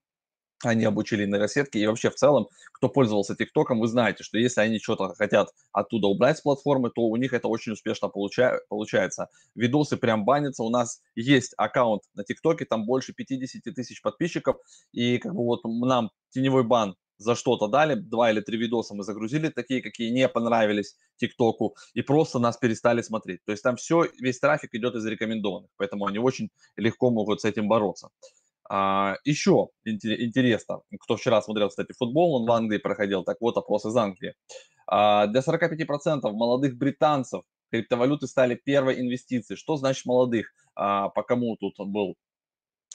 Они 0.63 0.85
обучили 0.85 1.25
нейросетки. 1.25 1.79
И 1.79 1.87
вообще 1.87 2.11
в 2.11 2.15
целом, 2.15 2.47
кто 2.71 2.87
пользовался 2.87 3.35
ТикТоком, 3.35 3.79
вы 3.79 3.87
знаете, 3.87 4.23
что 4.23 4.37
если 4.37 4.61
они 4.61 4.77
что-то 4.77 5.15
хотят 5.15 5.49
оттуда 5.71 6.07
убрать 6.07 6.37
с 6.37 6.41
платформы, 6.41 6.91
то 6.91 7.01
у 7.01 7.15
них 7.15 7.33
это 7.33 7.47
очень 7.47 7.71
успешно 7.71 8.07
получа- 8.07 8.59
получается. 8.69 9.29
Видосы 9.55 9.97
прям 9.97 10.23
банятся. 10.23 10.63
У 10.63 10.69
нас 10.69 11.01
есть 11.15 11.55
аккаунт 11.57 12.03
на 12.13 12.23
ТикТоке, 12.23 12.65
там 12.65 12.85
больше 12.85 13.13
50 13.13 13.73
тысяч 13.73 14.03
подписчиков. 14.03 14.57
И 14.91 15.17
как 15.17 15.33
бы 15.33 15.43
вот 15.45 15.61
нам 15.63 16.11
теневой 16.29 16.63
бан 16.63 16.95
за 17.21 17.35
что-то 17.35 17.67
дали, 17.67 17.95
два 17.95 18.31
или 18.31 18.41
три 18.41 18.57
видоса 18.57 18.93
мы 18.93 19.03
загрузили 19.03 19.49
такие, 19.49 19.81
какие 19.81 20.09
не 20.09 20.27
понравились 20.27 20.95
ТикТоку, 21.17 21.75
и 21.93 22.01
просто 22.01 22.39
нас 22.39 22.57
перестали 22.57 23.01
смотреть. 23.01 23.43
То 23.45 23.51
есть 23.51 23.63
там 23.63 23.75
все, 23.75 24.05
весь 24.19 24.39
трафик 24.39 24.73
идет 24.73 24.95
из 24.95 25.05
рекомендованных, 25.05 25.69
поэтому 25.77 26.05
они 26.05 26.19
очень 26.19 26.49
легко 26.75 27.11
могут 27.11 27.41
с 27.41 27.45
этим 27.45 27.67
бороться. 27.67 28.09
А, 28.69 29.17
еще 29.25 29.69
интересно, 29.85 30.81
кто 31.01 31.17
вчера 31.17 31.41
смотрел, 31.41 31.69
кстати, 31.69 31.93
футбол, 31.97 32.35
он 32.35 32.47
в 32.47 32.51
Англии 32.51 32.77
проходил, 32.77 33.23
так 33.23 33.37
вот 33.41 33.57
опрос 33.57 33.85
из 33.85 33.95
Англии. 33.95 34.33
А, 34.87 35.27
для 35.27 35.41
45% 35.41 36.31
молодых 36.31 36.77
британцев 36.77 37.43
криптовалюты 37.71 38.27
стали 38.27 38.55
первой 38.55 38.99
инвестицией. 38.99 39.57
Что 39.57 39.77
значит 39.77 40.05
молодых? 40.05 40.53
А, 40.75 41.09
по 41.09 41.23
кому 41.23 41.57
тут 41.57 41.75
был 41.79 42.15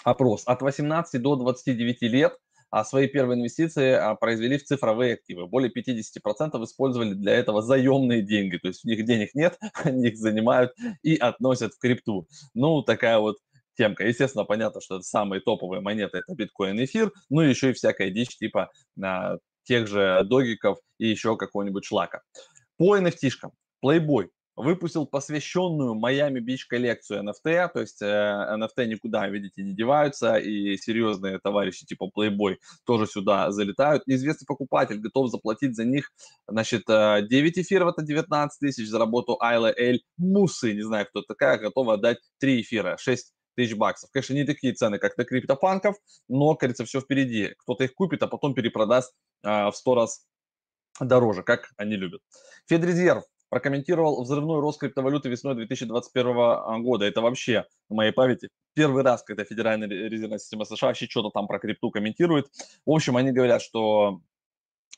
опрос? 0.04 0.42
От 0.46 0.62
18 0.62 1.20
до 1.20 1.36
29 1.36 2.02
лет 2.02 2.38
свои 2.84 3.08
первые 3.08 3.38
инвестиции 3.38 3.92
а, 3.92 4.14
произвели 4.14 4.58
в 4.58 4.64
цифровые 4.64 5.14
активы. 5.14 5.46
Более 5.46 5.70
50% 5.70 6.62
использовали 6.64 7.14
для 7.14 7.34
этого 7.34 7.62
заемные 7.62 8.22
деньги, 8.22 8.58
то 8.58 8.68
есть 8.68 8.84
у 8.84 8.88
них 8.88 9.04
денег 9.04 9.34
нет, 9.34 9.58
они 9.84 10.08
их 10.08 10.16
занимают 10.16 10.72
и 11.02 11.16
относят 11.16 11.74
в 11.74 11.78
крипту. 11.78 12.26
Ну, 12.54 12.82
такая 12.82 13.18
вот 13.18 13.36
темка. 13.76 14.06
Естественно, 14.06 14.44
понятно, 14.44 14.80
что 14.80 14.96
это 14.96 15.04
самые 15.04 15.40
топовые 15.40 15.80
монеты, 15.80 16.18
это 16.18 16.34
биткоин, 16.34 16.82
эфир, 16.82 17.12
ну 17.30 17.42
и 17.42 17.48
еще 17.48 17.70
и 17.70 17.74
всякая 17.74 18.10
дичь 18.10 18.36
типа 18.36 18.70
а, 19.02 19.36
тех 19.64 19.86
же 19.86 20.22
догиков 20.24 20.78
и 20.98 21.08
еще 21.08 21.36
какого-нибудь 21.36 21.84
шлака. 21.84 22.22
По 22.78 22.96
NFT-шкам. 22.98 23.52
Playboy 23.84 24.28
выпустил 24.56 25.06
посвященную 25.06 25.94
Miami 25.94 26.40
Beach 26.40 26.62
коллекцию 26.68 27.22
NFT, 27.22 27.68
то 27.72 27.80
есть 27.80 28.00
э, 28.00 28.06
NFT 28.06 28.86
никуда, 28.86 29.28
видите, 29.28 29.62
не 29.62 29.74
деваются, 29.74 30.36
и 30.36 30.76
серьезные 30.78 31.38
товарищи 31.38 31.84
типа 31.84 32.10
Playboy 32.16 32.56
тоже 32.84 33.06
сюда 33.06 33.50
залетают. 33.50 34.06
Неизвестный 34.06 34.46
покупатель 34.46 34.98
готов 34.98 35.30
заплатить 35.30 35.76
за 35.76 35.84
них, 35.84 36.10
значит, 36.48 36.84
9 36.86 37.30
э, 37.30 37.60
эфиров, 37.60 37.92
это 37.92 38.02
19 38.02 38.58
тысяч, 38.58 38.88
за 38.88 38.98
работу 38.98 39.36
Айла 39.40 39.72
Эль 39.76 40.02
Мусы, 40.16 40.72
не 40.72 40.82
знаю, 40.82 41.06
кто 41.06 41.22
такая, 41.22 41.58
готова 41.58 41.94
отдать 41.94 42.18
3 42.38 42.62
эфира, 42.62 42.96
6 42.98 43.32
тысяч 43.56 43.74
баксов. 43.74 44.10
Конечно, 44.10 44.34
не 44.34 44.44
такие 44.44 44.72
цены, 44.72 44.98
как 44.98 45.16
на 45.18 45.24
криптопанков, 45.24 45.96
но, 46.28 46.54
кажется, 46.54 46.84
все 46.84 47.00
впереди. 47.00 47.54
Кто-то 47.58 47.84
их 47.84 47.94
купит, 47.94 48.22
а 48.22 48.28
потом 48.28 48.54
перепродаст 48.54 49.14
а, 49.42 49.70
в 49.70 49.76
100 49.76 49.94
раз 49.94 50.26
дороже, 51.00 51.42
как 51.42 51.70
они 51.76 51.96
любят. 51.96 52.20
Федрезерв 52.66 53.24
прокомментировал 53.48 54.22
взрывной 54.22 54.60
рост 54.60 54.80
криптовалюты 54.80 55.28
весной 55.28 55.54
2021 55.54 56.26
а, 56.36 56.78
года. 56.78 57.04
Это 57.04 57.20
вообще 57.20 57.64
в 57.88 57.94
моей 57.94 58.12
памяти 58.12 58.48
первый 58.74 59.02
раз, 59.02 59.22
когда 59.22 59.44
Федеральная 59.44 59.88
резервная 59.88 60.38
система 60.38 60.64
США 60.64 60.88
вообще 60.88 61.06
что-то 61.06 61.30
там 61.30 61.46
про 61.46 61.58
крипту 61.58 61.90
комментирует. 61.90 62.46
В 62.84 62.90
общем, 62.90 63.16
они 63.16 63.32
говорят, 63.32 63.62
что 63.62 64.20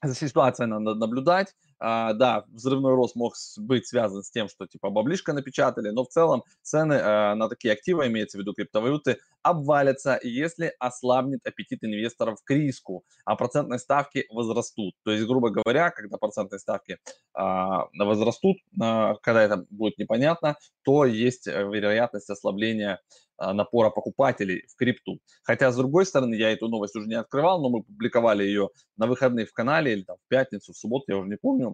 за 0.03 0.15
ситуацией 0.15 0.69
надо 0.69 0.95
наблюдать. 0.95 1.55
А, 1.81 2.13
да, 2.13 2.45
взрывной 2.49 2.95
рост 2.95 3.15
мог 3.15 3.35
быть 3.57 3.87
связан 3.87 4.23
с 4.23 4.31
тем, 4.31 4.49
что 4.49 4.67
типа 4.67 4.91
баблишка 4.91 5.33
напечатали, 5.33 5.91
но 5.91 6.05
в 6.05 6.09
целом 6.09 6.43
цены 6.63 6.95
а, 6.95 7.35
на 7.35 7.49
такие 7.49 7.73
активы, 7.73 8.07
имеется 8.07 8.39
в 8.39 8.41
виду 8.41 8.53
криптовалюты, 8.53 9.19
обвалятся, 9.43 10.19
если 10.23 10.75
ослабнет 10.79 11.47
аппетит 11.47 11.85
инвесторов 11.85 12.43
к 12.43 12.51
риску, 12.51 13.05
а 13.25 13.37
процентные 13.37 13.79
ставки 13.79 14.27
возрастут. 14.31 14.95
То 15.05 15.13
есть, 15.13 15.25
грубо 15.27 15.51
говоря, 15.51 15.91
когда 15.91 16.19
процентные 16.19 16.59
ставки 16.59 16.99
а, 17.33 17.87
возрастут, 17.97 18.57
а, 18.81 19.15
когда 19.23 19.43
это 19.43 19.67
будет 19.71 19.99
непонятно, 19.99 20.57
то 20.83 21.05
есть 21.05 21.47
э, 21.47 21.63
вероятность 21.63 22.31
ослабления 22.31 23.01
напора 23.41 23.91
покупателей 23.91 24.67
в 24.67 24.75
крипту. 24.75 25.21
Хотя, 25.45 25.71
с 25.71 25.77
другой 25.77 26.07
стороны, 26.07 26.35
я 26.35 26.51
эту 26.51 26.67
новость 26.67 26.97
уже 26.97 27.07
не 27.07 27.15
открывал, 27.15 27.63
но 27.63 27.69
мы 27.69 27.85
публиковали 27.85 28.43
ее 28.43 28.71
на 28.97 29.07
выходных 29.07 29.51
в 29.51 29.53
канале 29.53 29.93
или 29.93 30.03
там, 30.03 30.17
в 30.17 30.29
пятницу, 30.29 30.73
в 30.73 30.77
субботу, 30.77 31.05
я 31.09 31.19
уже 31.19 31.29
не 31.29 31.37
помню. 31.37 31.68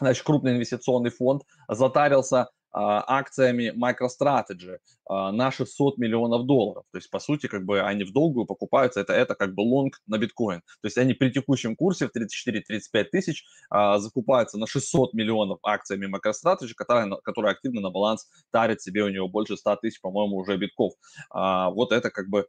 Значит, 0.00 0.24
крупный 0.24 0.52
инвестиционный 0.52 1.10
фонд 1.10 1.42
затарился 1.68 2.48
а, 2.70 3.02
акциями 3.18 3.72
MicroStrategy 3.74 4.78
а, 5.06 5.32
на 5.32 5.50
600 5.50 5.98
миллионов 5.98 6.46
долларов. 6.46 6.84
То 6.92 6.98
есть, 6.98 7.10
по 7.10 7.18
сути, 7.18 7.46
как 7.46 7.64
бы 7.64 7.80
они 7.80 8.04
в 8.04 8.12
долгую 8.12 8.46
покупаются, 8.46 9.00
это, 9.00 9.14
это 9.14 9.34
как 9.34 9.54
бы 9.54 9.62
лонг 9.62 10.00
на 10.06 10.18
биткоин. 10.18 10.60
То 10.60 10.86
есть 10.86 10.98
они 10.98 11.14
при 11.14 11.30
текущем 11.30 11.76
курсе 11.76 12.08
в 12.08 12.10
34-35 12.14 13.04
тысяч 13.04 13.44
а, 13.70 13.98
закупаются 13.98 14.58
на 14.58 14.66
600 14.66 15.14
миллионов 15.14 15.58
акциями 15.62 16.06
MicroStrategy, 16.06 16.74
которая, 16.76 17.10
которая 17.24 17.52
активно 17.52 17.80
на 17.80 17.90
баланс 17.90 18.28
тарит 18.50 18.82
себе 18.82 19.02
у 19.02 19.08
него 19.08 19.28
больше 19.28 19.56
100 19.56 19.76
тысяч, 19.76 20.00
по-моему, 20.00 20.36
уже 20.36 20.56
битков. 20.56 20.92
А, 21.30 21.70
вот 21.70 21.92
это 21.92 22.10
как 22.10 22.28
бы, 22.28 22.46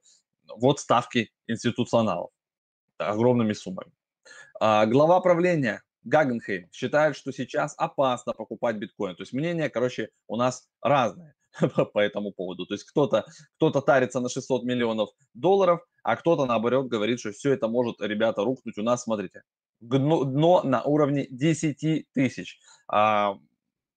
вот 0.57 0.79
ставки 0.79 1.31
институционалов 1.47 2.31
огромными 2.97 3.53
суммами. 3.53 3.91
А, 4.59 4.85
глава 4.85 5.21
правления 5.21 5.81
Гагенхейм 6.03 6.69
считает, 6.71 7.15
что 7.15 7.31
сейчас 7.31 7.73
опасно 7.77 8.33
покупать 8.33 8.77
биткоин. 8.77 9.15
То 9.15 9.23
есть 9.23 9.33
мнения, 9.33 9.69
короче, 9.69 10.09
у 10.27 10.35
нас 10.35 10.67
разные 10.81 11.35
по 11.93 11.99
этому 11.99 12.31
поводу. 12.31 12.65
То 12.65 12.73
есть 12.73 12.85
кто-то 12.85 13.25
кто 13.57 13.71
тарится 13.71 14.19
на 14.19 14.29
600 14.29 14.63
миллионов 14.63 15.09
долларов, 15.33 15.81
а 16.03 16.15
кто-то, 16.15 16.45
наоборот, 16.45 16.87
говорит, 16.87 17.19
что 17.19 17.31
все 17.31 17.53
это 17.53 17.67
может, 17.67 18.01
ребята, 18.01 18.43
рухнуть 18.43 18.77
у 18.77 18.83
нас, 18.83 19.03
смотрите, 19.03 19.43
дно, 19.79 20.23
дно 20.23 20.63
на 20.63 20.83
уровне 20.83 21.27
10 21.29 22.07
тысяч. 22.13 22.59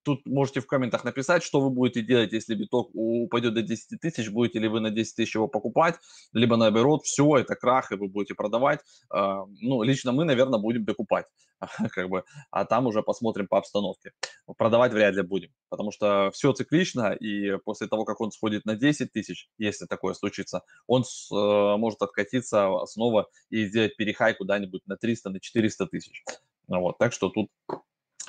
Тут 0.04 0.26
можете 0.26 0.60
в 0.60 0.66
комментах 0.66 1.04
написать, 1.04 1.42
что 1.42 1.60
вы 1.60 1.70
будете 1.70 2.02
делать, 2.02 2.32
если 2.32 2.54
биток 2.54 2.90
упадет 2.92 3.54
до 3.54 3.62
10 3.62 4.00
тысяч, 4.00 4.30
будете 4.30 4.58
ли 4.58 4.68
вы 4.68 4.80
на 4.80 4.90
10 4.90 5.14
тысяч 5.14 5.34
его 5.34 5.46
покупать, 5.46 5.96
либо 6.32 6.56
наоборот, 6.56 7.04
все, 7.04 7.36
это 7.36 7.54
крах, 7.54 7.92
и 7.92 7.96
вы 7.96 8.08
будете 8.08 8.34
продавать. 8.34 8.80
А, 9.10 9.44
ну, 9.60 9.82
лично 9.82 10.12
мы, 10.12 10.24
наверное, 10.24 10.58
будем 10.58 10.84
докупать, 10.84 11.26
как 11.92 12.08
бы, 12.08 12.24
а 12.50 12.64
там 12.64 12.86
уже 12.86 13.02
посмотрим 13.02 13.46
по 13.46 13.58
обстановке. 13.58 14.12
Продавать 14.58 14.92
вряд 14.92 15.14
ли 15.14 15.22
будем, 15.22 15.50
потому 15.68 15.92
что 15.92 16.30
все 16.32 16.52
циклично, 16.52 17.12
и 17.12 17.56
после 17.58 17.86
того, 17.86 18.04
как 18.04 18.20
он 18.20 18.32
сходит 18.32 18.64
на 18.64 18.74
10 18.74 19.12
тысяч, 19.12 19.48
если 19.56 19.86
такое 19.86 20.14
случится, 20.14 20.62
он 20.88 21.02
э, 21.02 21.76
может 21.76 22.02
откатиться 22.02 22.68
снова 22.86 23.28
и 23.50 23.66
сделать 23.66 23.96
перехай 23.96 24.34
куда-нибудь 24.34 24.82
на 24.86 24.96
300, 24.96 25.30
на 25.30 25.40
400 25.40 25.86
тысяч. 25.86 26.24
Вот, 26.66 26.98
так 26.98 27.12
что 27.12 27.28
тут 27.28 27.50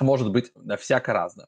может 0.00 0.30
быть 0.30 0.52
всяко 0.78 1.12
разное. 1.12 1.46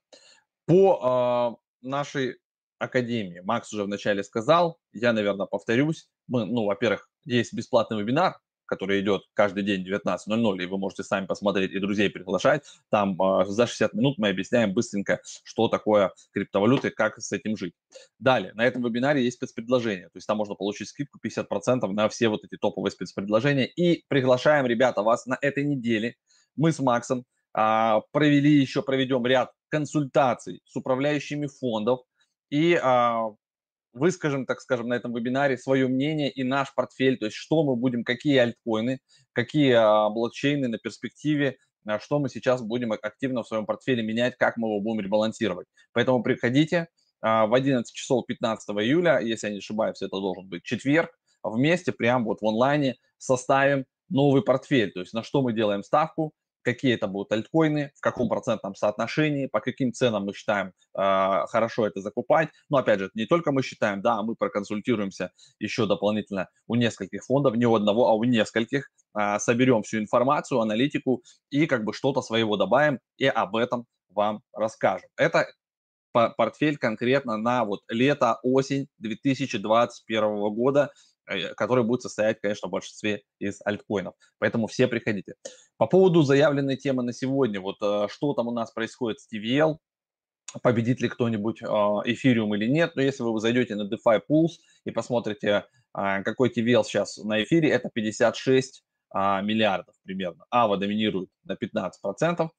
По 0.67 1.59
э, 1.83 1.87
нашей 1.87 2.39
академии, 2.79 3.41
Макс 3.41 3.73
уже 3.73 3.85
вначале 3.85 4.23
сказал, 4.23 4.79
я, 4.93 5.13
наверное, 5.13 5.47
повторюсь, 5.47 6.09
мы, 6.27 6.45
ну, 6.45 6.65
во-первых, 6.65 7.09
есть 7.25 7.55
бесплатный 7.55 8.01
вебинар, 8.01 8.37
который 8.67 9.01
идет 9.01 9.23
каждый 9.33 9.63
день 9.63 9.87
19.00, 9.87 10.63
и 10.63 10.67
вы 10.67 10.79
можете 10.79 11.05
сами 11.05 11.27
посмотреть 11.27 11.73
и 11.73 11.79
друзей 11.79 12.11
приглашать. 12.11 12.65
Там 12.91 13.21
э, 13.21 13.45
за 13.47 13.67
60 13.67 13.95
минут 13.95 14.19
мы 14.19 14.29
объясняем 14.29 14.75
быстренько, 14.75 15.21
что 15.45 15.69
такое 15.69 16.13
криптовалюта 16.33 16.89
и 16.89 16.91
как 16.91 17.19
с 17.19 17.33
этим 17.33 17.57
жить. 17.57 17.75
Далее, 18.19 18.53
на 18.55 18.67
этом 18.67 18.83
вебинаре 18.83 19.25
есть 19.25 19.37
спецпредложение, 19.37 20.07
то 20.07 20.17
есть 20.17 20.27
там 20.27 20.37
можно 20.37 20.55
получить 20.55 20.89
скидку 20.89 21.19
50% 21.25 21.87
на 21.87 22.09
все 22.09 22.29
вот 22.29 22.45
эти 22.45 22.57
топовые 22.57 22.91
спецпредложения. 22.91 23.65
И 23.65 24.05
приглашаем, 24.09 24.67
ребята, 24.67 25.03
вас 25.03 25.27
на 25.27 25.39
этой 25.41 25.65
неделе. 25.65 26.17
Мы 26.57 26.73
с 26.73 26.79
Максом 26.81 27.25
провели 27.57 28.61
еще, 28.61 28.83
проведем 28.83 29.25
ряд 29.25 29.51
консультаций 29.69 30.61
с 30.67 30.77
управляющими 30.77 31.47
фондов 31.47 32.01
и 32.51 32.79
а, 32.83 33.29
выскажем, 33.93 34.47
так 34.47 34.61
скажем, 34.61 34.89
на 34.89 34.95
этом 34.95 35.15
вебинаре 35.15 35.57
свое 35.57 35.89
мнение 35.89 36.31
и 36.31 36.45
наш 36.45 36.75
портфель, 36.75 37.19
то 37.19 37.27
есть 37.27 37.37
что 37.37 37.65
мы 37.65 37.77
будем, 37.77 38.05
какие 38.05 38.39
альткоины, 38.39 39.01
какие 39.33 39.73
а, 39.73 40.11
блокчейны 40.11 40.69
на 40.69 40.79
перспективе, 40.79 41.57
что 42.01 42.19
мы 42.19 42.29
сейчас 42.29 42.63
будем 42.63 42.93
активно 42.93 43.43
в 43.43 43.49
своем 43.49 43.65
портфеле 43.65 44.03
менять, 44.03 44.37
как 44.37 44.57
мы 44.57 44.69
его 44.69 44.81
будем 44.81 45.01
ребалансировать. 45.01 45.69
Поэтому 45.93 46.21
приходите 46.21 46.89
в 47.23 47.55
11 47.55 47.95
часов 47.95 48.27
15 48.27 48.71
июля, 48.79 49.21
если 49.21 49.47
я 49.47 49.53
не 49.53 49.59
ошибаюсь, 49.61 50.03
это 50.03 50.19
должен 50.19 50.49
быть 50.49 50.65
четверг, 50.65 51.13
вместе 51.45 51.93
прямо 51.93 52.25
вот 52.25 52.41
в 52.41 52.47
онлайне 52.47 52.97
составим 53.19 53.85
новый 54.09 54.43
портфель, 54.43 54.91
то 54.91 54.99
есть 54.99 55.13
на 55.13 55.23
что 55.23 55.43
мы 55.43 55.53
делаем 55.53 55.85
ставку, 55.85 56.33
какие 56.67 56.95
это 56.95 57.07
будут 57.07 57.31
альткоины, 57.31 57.93
в 57.95 58.01
каком 58.01 58.29
процентном 58.29 58.75
соотношении, 58.75 59.47
по 59.47 59.61
каким 59.61 59.93
ценам 59.93 60.25
мы 60.25 60.35
считаем 60.35 60.69
э, 60.69 60.73
хорошо 61.47 61.87
это 61.87 62.01
закупать. 62.01 62.49
Но 62.69 62.79
опять 62.79 62.99
же, 62.99 63.11
не 63.15 63.25
только 63.25 63.53
мы 63.53 63.63
считаем, 63.63 64.03
да, 64.03 64.21
мы 64.23 64.35
проконсультируемся 64.35 65.31
еще 65.61 65.87
дополнительно 65.87 66.49
у 66.67 66.75
нескольких 66.75 67.23
фондов, 67.25 67.55
не 67.55 67.67
у 67.67 67.75
одного, 67.77 68.09
а 68.09 68.15
у 68.15 68.25
нескольких, 68.25 68.91
э, 69.17 69.39
соберем 69.39 69.85
всю 69.85 69.99
информацию, 69.99 70.61
аналитику 70.61 71.23
и 71.51 71.67
как 71.67 71.85
бы 71.85 71.93
что-то 71.93 72.21
своего 72.21 72.57
добавим 72.57 72.99
и 73.17 73.27
об 73.27 73.55
этом 73.55 73.87
вам 74.09 74.41
расскажем. 74.53 75.09
Это 75.17 75.47
портфель 76.37 76.79
конкретно 76.79 77.37
на 77.37 77.65
вот 77.65 77.83
лето-осень 77.89 78.89
2021 78.99 80.51
года. 80.53 80.91
Э, 81.29 81.55
который 81.55 81.85
будет 81.85 82.03
состоять, 82.03 82.41
конечно, 82.41 82.69
в 82.69 82.71
большинстве 82.71 83.23
из 83.39 83.61
альткоинов. 83.65 84.15
Поэтому 84.39 84.67
все 84.69 84.87
приходите. 84.87 85.35
По 85.77 85.87
поводу 85.87 86.23
заявленной 86.23 86.77
темы 86.77 87.03
на 87.03 87.13
сегодня, 87.13 87.61
вот 87.61 87.77
э, 87.83 88.07
что 88.09 88.33
там 88.35 88.49
у 88.49 88.53
нас 88.53 88.71
происходит 88.71 89.21
с 89.21 89.29
TVL, 89.33 89.79
победит 90.63 91.01
ли 91.01 91.09
кто-нибудь 91.09 91.63
эфириум 91.63 92.55
или 92.55 92.67
нет, 92.67 92.93
но 92.95 93.03
если 93.03 93.25
вы 93.25 93.39
зайдете 93.41 93.75
на 93.75 93.93
DeFi 93.93 94.21
Pools 94.31 94.53
и 94.85 94.91
посмотрите, 94.93 95.65
э, 95.99 96.23
какой 96.23 96.51
TVL 96.51 96.85
сейчас 96.85 97.17
на 97.17 97.43
эфире, 97.43 97.71
это 97.71 97.91
56 97.93 98.85
миллиардов 99.15 99.95
примерно. 100.03 100.45
Ава 100.51 100.77
доминирует 100.77 101.31
на 101.45 101.55
15% 101.55 102.51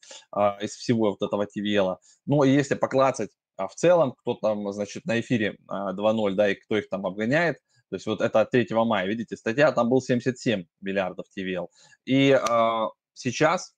из 0.62 0.72
всего 0.72 1.12
вот 1.12 1.22
этого 1.22 1.46
TVL. 1.46 1.98
Но 2.26 2.44
если 2.46 2.74
поклацать 2.74 3.30
в 3.58 3.76
целом, 3.76 4.14
кто 4.14 4.34
там, 4.36 4.72
значит, 4.72 5.06
на 5.06 5.20
эфире 5.20 5.58
2.0, 5.70 6.32
да, 6.32 6.50
и 6.50 6.56
кто 6.56 6.78
их 6.78 6.90
там 6.90 7.06
обгоняет, 7.06 7.58
то 7.89 7.95
есть 7.95 8.06
вот 8.06 8.21
это 8.21 8.41
от 8.41 8.52
3 8.52 8.67
мая, 8.71 9.08
видите, 9.08 9.38
статья, 9.38 9.71
там 9.71 9.89
был 9.89 10.02
77 10.02 10.65
миллиардов 10.82 11.26
TVL. 11.38 11.67
И 12.06 12.32
э, 12.32 12.88
сейчас 13.13 13.78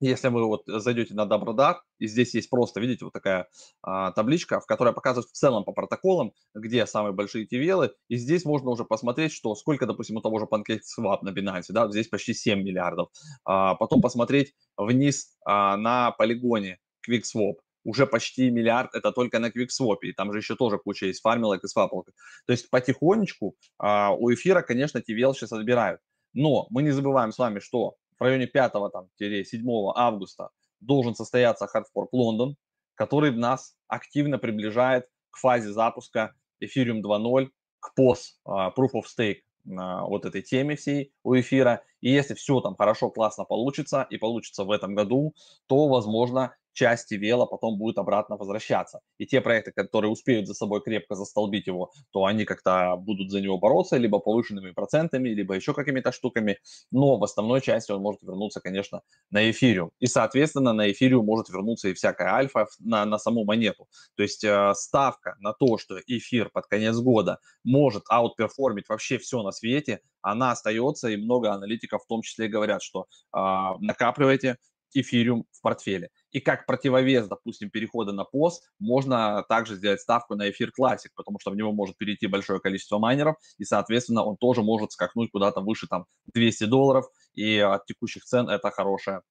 если 0.00 0.28
вы 0.28 0.46
вот 0.46 0.62
зайдете 0.66 1.14
на 1.14 1.26
Добродар, 1.26 1.82
и 1.98 2.06
здесь 2.06 2.34
есть 2.34 2.48
просто, 2.48 2.80
видите, 2.80 3.04
вот 3.04 3.12
такая 3.12 3.48
а, 3.82 4.12
табличка, 4.12 4.58
в 4.58 4.66
которой 4.66 4.94
показывает 4.94 5.28
в 5.28 5.32
целом 5.32 5.64
по 5.64 5.72
протоколам, 5.72 6.32
где 6.54 6.86
самые 6.86 7.12
большие 7.12 7.46
TVL, 7.46 7.90
и 8.08 8.16
здесь 8.16 8.46
можно 8.46 8.70
уже 8.70 8.84
посмотреть, 8.84 9.32
что 9.32 9.54
сколько, 9.54 9.86
допустим, 9.86 10.16
у 10.16 10.22
того 10.22 10.38
же 10.38 10.46
PancakeSwap 10.46 11.18
на 11.22 11.30
Binance, 11.30 11.66
да, 11.68 11.90
здесь 11.90 12.08
почти 12.08 12.32
7 12.32 12.62
миллиардов. 12.62 13.10
А, 13.44 13.74
потом 13.74 14.00
посмотреть 14.00 14.54
вниз 14.78 15.36
а, 15.44 15.76
на 15.76 16.12
полигоне 16.12 16.78
QuickSwap, 17.06 17.56
уже 17.84 18.06
почти 18.06 18.50
миллиард, 18.50 18.94
это 18.94 19.12
только 19.12 19.38
на 19.38 19.48
QuickSwap, 19.48 19.98
и 20.02 20.12
там 20.12 20.32
же 20.32 20.38
еще 20.38 20.56
тоже 20.56 20.78
куча 20.78 21.06
есть 21.06 21.20
фармилок 21.20 21.64
и 21.64 21.68
свапалок. 21.68 22.10
То 22.46 22.52
есть 22.52 22.70
потихонечку 22.70 23.56
а, 23.78 24.12
у 24.14 24.32
эфира, 24.32 24.62
конечно, 24.62 24.98
TVL 24.98 25.32
сейчас 25.34 25.52
отбирают. 25.52 26.00
Но 26.32 26.66
мы 26.70 26.82
не 26.82 26.90
забываем 26.90 27.32
с 27.32 27.38
вами, 27.38 27.58
что 27.58 27.96
в 28.18 28.22
районе 28.22 28.46
5-7 28.46 29.92
августа 29.94 30.50
должен 30.80 31.14
состояться 31.14 31.66
хардфорк 31.66 32.12
Лондон, 32.12 32.56
который 32.94 33.32
нас 33.32 33.74
активно 33.88 34.38
приближает 34.38 35.06
к 35.30 35.38
фазе 35.38 35.72
запуска 35.72 36.34
Ethereum 36.62 37.00
2.0, 37.02 37.48
к 37.80 37.98
POS, 37.98 38.18
uh, 38.46 38.70
Proof 38.76 38.90
of 38.94 39.04
Stake, 39.06 39.38
uh, 39.66 40.06
вот 40.06 40.26
этой 40.26 40.42
теме 40.42 40.76
всей 40.76 41.12
у 41.22 41.34
эфира. 41.34 41.82
И 42.00 42.10
если 42.10 42.34
все 42.34 42.60
там 42.60 42.76
хорошо, 42.76 43.10
классно 43.10 43.44
получится, 43.44 44.06
и 44.10 44.18
получится 44.18 44.64
в 44.64 44.70
этом 44.70 44.94
году, 44.94 45.34
то, 45.66 45.88
возможно, 45.88 46.54
части 46.72 47.14
вела 47.14 47.46
потом 47.46 47.78
будет 47.78 47.98
обратно 47.98 48.36
возвращаться. 48.36 49.00
И 49.18 49.26
те 49.26 49.40
проекты, 49.40 49.72
которые 49.72 50.10
успеют 50.10 50.46
за 50.46 50.54
собой 50.54 50.82
крепко 50.82 51.14
застолбить 51.14 51.66
его, 51.66 51.90
то 52.12 52.24
они 52.24 52.44
как-то 52.44 52.96
будут 52.96 53.30
за 53.30 53.40
него 53.40 53.58
бороться, 53.58 53.96
либо 53.96 54.18
повышенными 54.18 54.72
процентами, 54.72 55.28
либо 55.28 55.54
еще 55.54 55.74
какими-то 55.74 56.12
штуками. 56.12 56.58
Но 56.90 57.18
в 57.18 57.24
основной 57.24 57.60
части 57.60 57.92
он 57.92 58.02
может 58.02 58.22
вернуться, 58.22 58.60
конечно, 58.60 59.02
на 59.30 59.50
эфириум. 59.50 59.90
И, 59.98 60.06
соответственно, 60.06 60.72
на 60.72 60.90
эфириум 60.90 61.26
может 61.26 61.48
вернуться 61.48 61.88
и 61.88 61.94
всякая 61.94 62.34
альфа 62.34 62.66
на, 62.78 63.04
на 63.04 63.18
саму 63.18 63.44
монету. 63.44 63.88
То 64.16 64.22
есть 64.22 64.44
э, 64.44 64.72
ставка 64.74 65.36
на 65.40 65.52
то, 65.52 65.78
что 65.78 65.98
эфир 66.06 66.50
под 66.50 66.66
конец 66.66 66.96
года 66.96 67.38
может 67.64 68.04
outperform 68.08 68.70
ить 68.70 68.88
вообще 68.88 69.18
все 69.18 69.42
на 69.42 69.52
свете, 69.52 70.00
она 70.22 70.50
остается, 70.50 71.08
и 71.08 71.16
много 71.16 71.52
аналитиков 71.52 72.02
в 72.04 72.06
том 72.06 72.22
числе 72.22 72.48
говорят, 72.48 72.82
что 72.82 73.06
э, 73.34 73.38
накапливайте 73.80 74.56
эфириум 74.94 75.44
в 75.50 75.60
портфеле. 75.60 76.10
И 76.30 76.40
как 76.40 76.66
противовес, 76.66 77.28
допустим, 77.28 77.70
перехода 77.70 78.12
на 78.12 78.22
PoS, 78.22 78.52
можно 78.78 79.44
также 79.48 79.76
сделать 79.76 80.00
ставку 80.00 80.34
на 80.34 80.50
эфир 80.50 80.72
Classic, 80.78 81.08
потому 81.14 81.38
что 81.40 81.50
в 81.50 81.56
него 81.56 81.72
может 81.72 81.96
перейти 81.96 82.26
большое 82.26 82.60
количество 82.60 82.98
майнеров, 82.98 83.36
и, 83.58 83.64
соответственно, 83.64 84.24
он 84.24 84.36
тоже 84.36 84.62
может 84.62 84.92
скакнуть 84.92 85.30
куда-то 85.30 85.60
выше 85.60 85.86
там 85.88 86.06
200 86.34 86.64
долларов, 86.64 87.06
и 87.34 87.58
от 87.58 87.86
текущих 87.86 88.24
цен 88.24 88.48
это 88.48 88.70
хорошая 88.70 89.22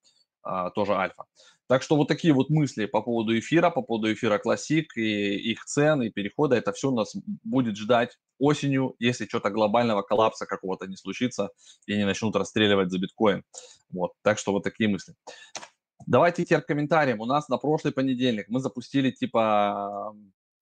тоже 0.75 0.93
альфа. 0.93 1.25
Так 1.67 1.83
что 1.83 1.95
вот 1.95 2.07
такие 2.07 2.33
вот 2.33 2.49
мысли 2.49 2.85
по 2.85 3.01
поводу 3.01 3.37
эфира, 3.37 3.69
по 3.69 3.81
поводу 3.83 4.11
эфира 4.11 4.41
Classic 4.43 4.85
и 4.95 5.51
их 5.51 5.65
цен 5.65 6.01
и 6.01 6.09
перехода, 6.09 6.55
это 6.55 6.71
все 6.73 6.89
нас 6.89 7.15
будет 7.43 7.77
ждать 7.77 8.17
осенью, 8.39 8.95
если 8.99 9.25
что-то 9.25 9.51
глобального 9.51 10.01
коллапса 10.01 10.45
какого-то 10.45 10.87
не 10.87 10.95
случится 10.95 11.51
и 11.85 11.95
не 11.95 12.05
начнут 12.05 12.35
расстреливать 12.35 12.89
за 12.89 12.97
биткоин. 12.97 13.43
Вот, 13.91 14.13
так 14.23 14.39
что 14.39 14.51
вот 14.51 14.63
такие 14.63 14.89
мысли. 14.89 15.13
Давайте 16.07 16.43
теперь 16.43 16.61
к 16.61 16.65
комментариям. 16.65 17.19
У 17.19 17.25
нас 17.25 17.49
на 17.49 17.57
прошлый 17.57 17.93
понедельник 17.93 18.47
мы 18.49 18.61
запустили 18.61 19.11
типа 19.11 20.15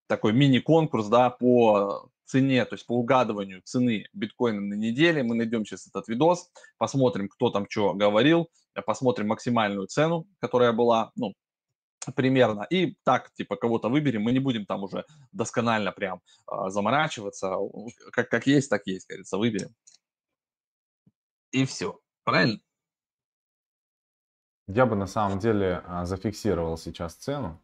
такой 0.08 0.34
мини-конкурс, 0.34 1.08
да, 1.08 1.30
по 1.30 2.10
цене, 2.28 2.66
то 2.66 2.76
есть 2.76 2.86
по 2.86 2.94
угадыванию 2.94 3.62
цены 3.64 4.06
биткоина 4.14 4.62
на 4.62 4.74
неделе. 4.76 5.24
Мы 5.24 5.36
найдем 5.36 5.66
сейчас 5.66 5.88
этот 5.88 6.08
видос, 6.08 6.50
посмотрим, 6.78 7.30
кто 7.30 7.50
там 7.50 7.66
что 7.70 7.94
говорил, 7.94 8.50
посмотрим 8.86 9.28
максимальную 9.28 9.88
цену, 9.88 10.28
которая 10.40 10.74
была, 10.74 11.12
ну, 11.16 11.34
примерно. 12.16 12.64
И 12.70 12.98
так, 13.04 13.34
типа, 13.34 13.56
кого-то 13.56 13.90
выберем, 13.90 14.24
мы 14.24 14.32
не 14.32 14.40
будем 14.40 14.66
там 14.66 14.84
уже 14.84 15.06
досконально 15.32 15.92
прям 15.92 16.22
э, 16.52 16.70
заморачиваться. 16.70 17.56
Как, 18.12 18.30
как 18.30 18.48
есть, 18.48 18.70
так 18.70 18.86
есть, 18.86 19.08
говорится, 19.08 19.38
выберем. 19.38 19.74
И 21.52 21.66
все. 21.66 22.00
Правильно? 22.24 22.60
Я 24.68 24.86
бы 24.86 24.96
на 24.96 25.08
самом 25.08 25.40
деле 25.40 25.82
а, 25.86 26.06
зафиксировал 26.06 26.78
сейчас 26.78 27.16
цену 27.16 27.62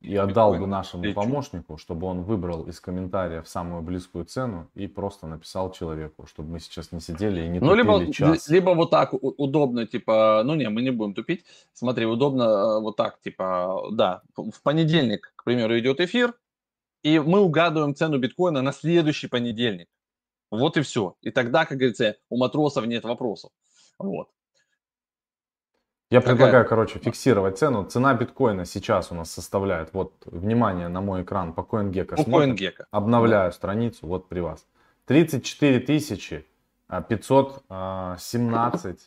и 0.00 0.16
отдал 0.16 0.54
бы 0.54 0.66
нашему 0.66 1.04
Речу. 1.04 1.14
помощнику, 1.14 1.76
чтобы 1.76 2.06
он 2.06 2.22
выбрал 2.22 2.64
из 2.64 2.80
комментариев 2.80 3.46
самую 3.46 3.82
близкую 3.82 4.24
цену 4.24 4.70
и 4.74 4.86
просто 4.86 5.26
написал 5.26 5.72
человеку, 5.72 6.26
чтобы 6.26 6.52
мы 6.52 6.60
сейчас 6.60 6.90
не 6.90 7.00
сидели 7.00 7.44
и 7.44 7.48
не 7.48 7.60
ну, 7.60 7.74
либо, 7.74 8.10
час. 8.12 8.48
Либо 8.48 8.70
вот 8.70 8.90
так 8.90 9.12
удобно, 9.12 9.86
типа, 9.86 10.42
ну 10.44 10.54
не, 10.54 10.68
мы 10.70 10.80
не 10.80 10.90
будем 10.90 11.12
тупить. 11.12 11.44
Смотри, 11.74 12.06
удобно 12.06 12.42
э, 12.42 12.80
вот 12.80 12.96
так, 12.96 13.20
типа, 13.20 13.88
да, 13.92 14.22
в 14.34 14.62
понедельник, 14.62 15.32
к 15.36 15.44
примеру, 15.44 15.78
идет 15.78 16.00
эфир, 16.00 16.34
и 17.02 17.18
мы 17.18 17.40
угадываем 17.40 17.94
цену 17.94 18.18
биткоина 18.18 18.62
на 18.62 18.72
следующий 18.72 19.28
понедельник. 19.28 19.88
Вот 20.50 20.78
и 20.78 20.80
все. 20.80 21.16
И 21.20 21.30
тогда, 21.30 21.66
как 21.66 21.76
говорится, 21.76 22.16
у 22.30 22.38
матросов 22.38 22.86
нет 22.86 23.04
вопросов. 23.04 23.50
Вот. 23.98 24.28
Я 26.10 26.20
Какая? 26.20 26.34
предлагаю, 26.34 26.66
короче, 26.66 26.98
фиксировать 26.98 27.58
цену. 27.58 27.84
Цена 27.84 28.14
биткоина 28.14 28.64
сейчас 28.64 29.12
у 29.12 29.14
нас 29.14 29.30
составляет, 29.30 29.90
вот, 29.92 30.12
внимание 30.26 30.88
на 30.88 31.00
мой 31.00 31.22
экран 31.22 31.52
по 31.52 31.60
CoinGecko. 31.60 32.16
По 32.16 32.22
CoinGecko. 32.22 32.86
Обновляю 32.90 33.50
да. 33.50 33.54
страницу, 33.54 34.08
вот 34.08 34.28
при 34.28 34.40
вас. 34.40 34.66
34 35.06 35.78
тысячи 35.78 36.44
517. 36.88 38.98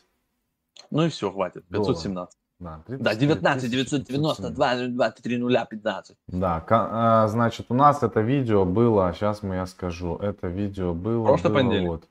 Ну 0.90 1.04
и 1.04 1.10
все, 1.10 1.30
хватит. 1.30 1.66
517. 1.68 2.38
Да, 2.58 2.80
да 2.86 3.14
19 3.14 3.70
990 3.70 4.50
2, 4.50 4.86
23 4.88 5.38
нуля 5.38 5.66
15. 5.66 6.16
Да, 6.28 6.64
а, 6.70 7.28
значит, 7.28 7.66
у 7.68 7.74
нас 7.74 8.02
это 8.02 8.22
видео 8.22 8.64
было, 8.64 9.12
сейчас 9.12 9.42
мы 9.42 9.56
я 9.56 9.66
скажу, 9.66 10.16
это 10.16 10.46
видео 10.46 10.94
было... 10.94 11.26
Прошлый 11.26 11.52
было, 11.52 11.60
понедельник. 11.60 11.90
Вот, 11.90 12.08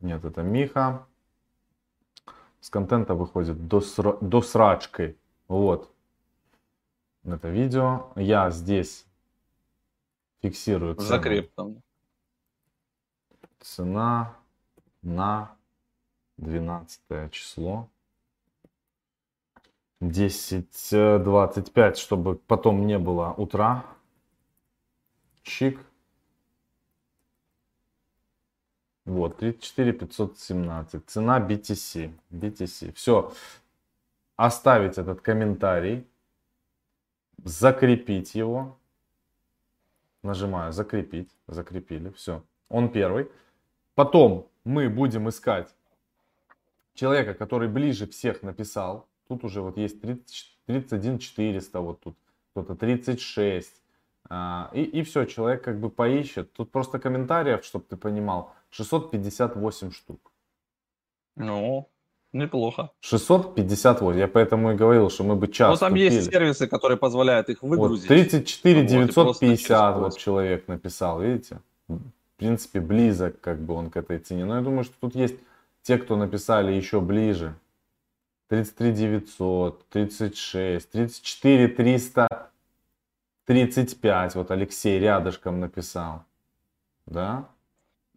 нет, 0.00 0.24
это 0.24 0.42
Миха 0.42 1.04
с 2.60 2.70
контента 2.70 3.14
выходит 3.14 3.66
до, 3.68 3.80
сра... 3.80 4.16
до 4.20 4.42
срачки. 4.42 5.16
Вот. 5.48 5.90
Это 7.24 7.48
видео. 7.48 8.12
Я 8.16 8.50
здесь 8.50 9.06
фиксирую 10.42 10.94
цену. 10.94 11.08
Закрептом. 11.08 11.82
Цена 13.60 14.36
на 15.02 15.56
12 16.36 17.30
число. 17.30 17.88
10.25, 20.00 21.94
чтобы 21.96 22.36
потом 22.36 22.86
не 22.86 22.98
было 22.98 23.34
утра. 23.36 23.84
Чик. 25.42 25.78
Вот, 29.04 29.38
34 29.38 29.92
517. 29.92 31.06
Цена 31.06 31.40
BTC. 31.40 32.12
BTC. 32.30 32.92
Все. 32.92 33.32
Оставить 34.36 34.98
этот 34.98 35.20
комментарий. 35.20 36.06
Закрепить 37.44 38.34
его. 38.34 38.78
Нажимаю 40.22 40.72
закрепить. 40.72 41.30
Закрепили. 41.46 42.10
Все. 42.10 42.42
Он 42.68 42.90
первый. 42.90 43.28
Потом 43.94 44.48
мы 44.64 44.88
будем 44.88 45.28
искать 45.28 45.74
человека, 46.94 47.34
который 47.34 47.68
ближе 47.68 48.06
всех 48.06 48.42
написал. 48.42 49.08
Тут 49.28 49.44
уже 49.44 49.60
вот 49.60 49.76
есть 49.76 50.00
30, 50.00 50.58
31 50.66 51.18
400, 51.18 51.80
вот 51.80 52.00
тут 52.00 52.16
кто-то 52.52 52.74
36. 52.74 53.82
А, 54.28 54.70
и, 54.72 54.82
и 54.82 55.02
все, 55.02 55.24
человек 55.24 55.64
как 55.64 55.80
бы 55.80 55.90
поищет. 55.90 56.52
Тут 56.52 56.70
просто 56.70 56.98
комментариев, 56.98 57.64
чтобы 57.64 57.84
ты 57.88 57.96
понимал, 57.96 58.54
658 58.70 59.92
штук. 59.92 60.32
Ну, 61.36 61.88
неплохо. 62.32 62.90
658. 63.00 64.18
Я 64.18 64.28
поэтому 64.28 64.72
и 64.72 64.74
говорил, 64.74 65.10
что 65.10 65.24
мы 65.24 65.36
бы 65.36 65.48
час 65.48 65.70
Ну, 65.70 65.76
там 65.76 65.92
купили. 65.92 66.14
есть 66.14 66.30
сервисы, 66.30 66.66
которые 66.66 66.96
позволяют 66.98 67.48
их 67.48 67.62
выгрузить. 67.62 68.08
Вот 68.08 68.14
34 68.14 68.84
950 68.86 69.96
вот 69.98 70.18
человек 70.18 70.68
написал, 70.68 71.20
видите? 71.20 71.60
В 71.88 72.00
принципе, 72.36 72.80
близок 72.80 73.40
как 73.40 73.60
бы 73.60 73.74
он 73.74 73.90
к 73.90 73.96
этой 73.96 74.18
цене. 74.18 74.44
Но 74.44 74.56
я 74.56 74.62
думаю, 74.62 74.84
что 74.84 74.94
тут 75.00 75.14
есть 75.14 75.36
те, 75.82 75.98
кто 75.98 76.16
написали 76.16 76.72
еще 76.72 77.00
ближе. 77.00 77.54
33 78.48 78.92
900, 78.92 79.88
36, 79.88 80.90
34 80.90 81.68
335. 81.68 84.34
Вот 84.34 84.50
Алексей 84.50 84.98
рядышком 84.98 85.60
написал. 85.60 86.24
Да? 87.06 87.48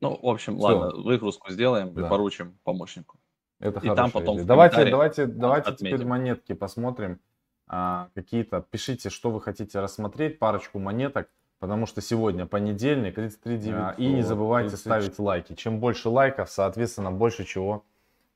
Ну, 0.03 0.19
в 0.21 0.29
общем, 0.29 0.57
Всё. 0.57 0.67
ладно, 0.67 1.01
выгрузку 1.01 1.51
сделаем 1.51 1.93
да. 1.93 2.05
и 2.05 2.09
поручим 2.09 2.57
помощнику. 2.63 3.17
Это 3.59 3.79
и 3.79 3.95
там 3.95 4.11
потом 4.11 4.45
Давайте, 4.45 4.85
давайте, 4.89 5.25
давайте 5.25 5.73
теперь 5.75 6.05
монетки 6.05 6.53
посмотрим. 6.53 7.19
А, 7.67 8.09
какие-то, 8.13 8.61
пишите, 8.61 9.09
что 9.09 9.31
вы 9.31 9.41
хотите 9.41 9.79
рассмотреть, 9.79 10.37
парочку 10.37 10.79
монеток, 10.79 11.29
потому 11.59 11.85
что 11.85 12.01
сегодня 12.01 12.45
понедельник, 12.45 13.15
33 13.15 13.57
900, 13.57 13.79
а, 13.79 13.95
и 13.97 14.07
не 14.07 14.21
забывайте 14.21 14.69
30... 14.69 14.85
ставить 14.85 15.19
лайки. 15.19 15.53
Чем 15.53 15.79
больше 15.79 16.09
лайков, 16.09 16.51
соответственно, 16.51 17.11
больше 17.11 17.45
чего 17.45 17.85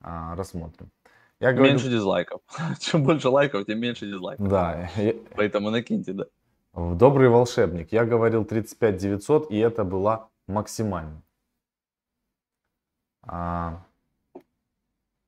а, 0.01 0.35
рассмотрим. 0.35 0.89
Я 1.39 1.51
говорю, 1.51 1.71
Меньше 1.73 1.89
дизлайков. 1.89 2.41
Чем 2.79 3.03
больше 3.03 3.29
лайков, 3.29 3.65
тем 3.65 3.79
меньше 3.79 4.07
дизлайков. 4.07 4.47
да, 4.47 4.89
Поэтому 5.35 5.69
накиньте, 5.69 6.13
да. 6.13 6.25
в 6.73 6.95
добрый 6.95 7.29
волшебник. 7.29 7.91
Я 7.91 8.05
говорил 8.05 8.43
35 8.43 8.97
900, 8.97 9.51
и 9.51 9.57
это 9.57 9.83
была 9.83 10.29
максимально. 10.47 11.21
А, 13.27 13.83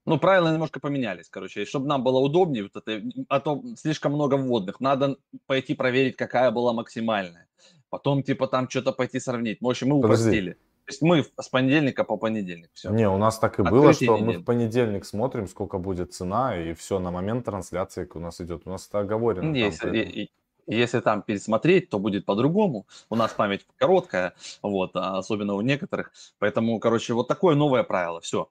Ну, 0.05 0.17
правила 0.19 0.51
немножко 0.51 0.79
поменялись, 0.79 1.29
короче, 1.29 1.65
чтобы 1.65 1.85
нам 1.87 2.03
было 2.03 2.19
удобнее, 2.19 2.63
вот 2.63 2.75
это, 2.75 3.01
а 3.27 3.39
то 3.39 3.61
слишком 3.77 4.13
много 4.13 4.35
вводных. 4.35 4.79
Надо 4.79 5.17
пойти 5.45 5.75
проверить, 5.75 6.15
какая 6.15 6.49
была 6.51 6.73
максимальная. 6.73 7.47
Потом, 7.89 8.23
типа, 8.23 8.47
там 8.47 8.69
что-то 8.69 8.91
пойти 8.91 9.19
сравнить. 9.19 9.61
В 9.61 9.67
общем, 9.67 9.89
мы 9.89 10.01
Подожди. 10.01 10.23
упростили. 10.29 10.51
То 10.53 10.91
есть 10.91 11.01
мы 11.03 11.23
с 11.39 11.49
понедельника 11.49 12.03
по 12.03 12.17
понедельник. 12.17 12.69
Все. 12.73 12.89
Не, 12.89 13.07
у 13.07 13.17
нас 13.17 13.37
так 13.37 13.59
и 13.59 13.63
было, 13.63 13.89
Открытие 13.91 14.07
что 14.07 14.17
мы 14.17 14.27
недели. 14.27 14.41
в 14.41 14.45
понедельник 14.45 15.05
смотрим, 15.05 15.47
сколько 15.47 15.77
будет 15.77 16.13
цена, 16.13 16.57
и 16.57 16.73
все, 16.73 16.97
на 16.99 17.11
момент 17.11 17.45
трансляции 17.45 18.07
у 18.15 18.19
нас 18.19 18.41
идет. 18.41 18.63
У 18.65 18.69
нас 18.71 18.87
это 18.87 18.99
оговорено. 18.99 19.41
там, 19.43 19.53
Если, 19.53 19.89
поэтому- 19.89 20.13
и- 20.15 20.29
и- 20.69 20.75
если 20.77 20.99
там 21.01 21.21
пересмотреть, 21.21 21.89
то 21.89 21.99
будет 21.99 22.25
по-другому. 22.25 22.85
У 23.09 23.15
нас 23.15 23.33
память 23.33 23.65
короткая, 23.77 24.33
вот, 24.61 24.91
а 24.95 25.17
особенно 25.17 25.55
у 25.55 25.61
некоторых. 25.61 26.11
Поэтому, 26.39 26.79
короче, 26.79 27.13
вот 27.13 27.27
такое 27.27 27.55
новое 27.55 27.83
правило. 27.83 28.19
Все. 28.21 28.49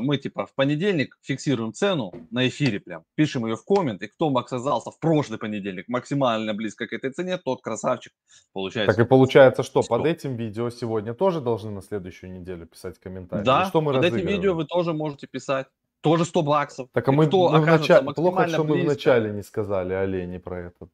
Мы, 0.00 0.16
типа, 0.18 0.46
в 0.46 0.54
понедельник 0.54 1.16
фиксируем 1.22 1.72
цену 1.72 2.12
на 2.32 2.48
эфире 2.48 2.80
прям, 2.80 3.04
пишем 3.14 3.46
ее 3.46 3.54
в 3.54 3.64
коммент, 3.64 4.02
и 4.02 4.08
кто 4.08 4.26
оказался 4.28 4.90
в 4.90 4.98
прошлый 4.98 5.38
понедельник 5.38 5.86
максимально 5.88 6.52
близко 6.52 6.88
к 6.88 6.92
этой 6.92 7.12
цене, 7.12 7.38
тот 7.38 7.62
красавчик 7.62 8.12
получает. 8.52 8.88
Так 8.88 8.98
и 8.98 9.04
получается, 9.04 9.62
что 9.62 9.82
Что? 9.82 9.98
под 9.98 10.06
этим 10.06 10.34
видео 10.34 10.68
сегодня 10.70 11.14
тоже 11.14 11.40
должны 11.40 11.70
на 11.70 11.80
следующую 11.80 12.32
неделю 12.32 12.66
писать 12.66 12.98
комментарии? 12.98 13.44
Да, 13.44 13.62
И 13.62 13.66
что 13.68 13.80
мы 13.80 13.92
под 13.92 14.04
этим 14.04 14.26
видео 14.26 14.54
вы 14.54 14.64
тоже 14.64 14.94
можете 14.94 15.28
писать. 15.28 15.68
Тоже 16.00 16.24
100 16.24 16.42
баксов. 16.42 16.88
Так 16.92 17.06
а 17.06 17.12
мы, 17.12 17.28
кто 17.28 17.48
мы 17.48 17.60
в 17.60 17.62
окажется 17.62 17.92
начале- 18.02 18.14
плохо, 18.14 18.48
что 18.48 18.64
мы 18.64 18.72
близко, 18.74 18.86
вначале 18.90 19.30
не 19.30 19.42
сказали 19.42 19.92
Олени 19.92 20.38
про 20.38 20.58
это. 20.58 20.88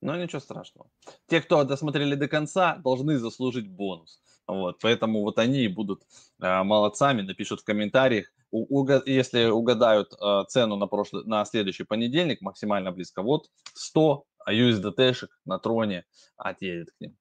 Но 0.00 0.16
ничего 0.16 0.40
страшного. 0.40 0.88
Те, 1.26 1.40
кто 1.40 1.62
досмотрели 1.64 2.14
до 2.14 2.26
конца, 2.28 2.76
должны 2.76 3.18
заслужить 3.18 3.68
бонус. 3.68 4.20
Вот, 4.46 4.78
поэтому 4.80 5.20
вот 5.20 5.38
они 5.38 5.60
и 5.64 5.68
будут 5.68 6.02
э, 6.40 6.62
молодцами, 6.62 7.22
напишут 7.22 7.60
в 7.60 7.64
комментариях, 7.64 8.32
У- 8.52 8.82
уга- 8.84 9.02
если 9.06 9.44
угадают 9.46 10.12
э, 10.20 10.44
цену 10.48 10.76
на, 10.76 10.86
прошлый, 10.88 11.24
на 11.24 11.44
следующий 11.44 11.84
понедельник, 11.84 12.40
максимально 12.40 12.90
близко, 12.90 13.22
вот 13.22 13.48
100 13.74 14.24
USDT-шек 14.48 15.28
на 15.44 15.58
троне 15.58 16.04
отъедет 16.36 16.90
к 16.90 17.00
ним. 17.00 17.16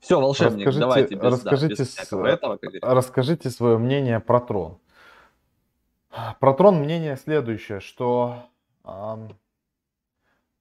Все, 0.00 0.18
волшебник, 0.20 0.66
Расскажите- 0.66 0.80
давайте 0.80 1.14
без, 1.14 1.20
да, 1.22 1.30
расскажите 1.30 1.82
без 1.82 1.90
с- 1.90 1.96
всякого 1.96 2.26
этого, 2.26 2.56
как. 2.56 2.72
Расскажите 2.82 3.50
свое 3.50 3.78
мнение 3.78 4.18
про 4.18 4.40
трон. 4.40 4.78
Про 6.40 6.54
трон 6.54 6.76
мнение 6.80 7.16
следующее, 7.16 7.78
что 7.80 8.42
и- 8.84 9.34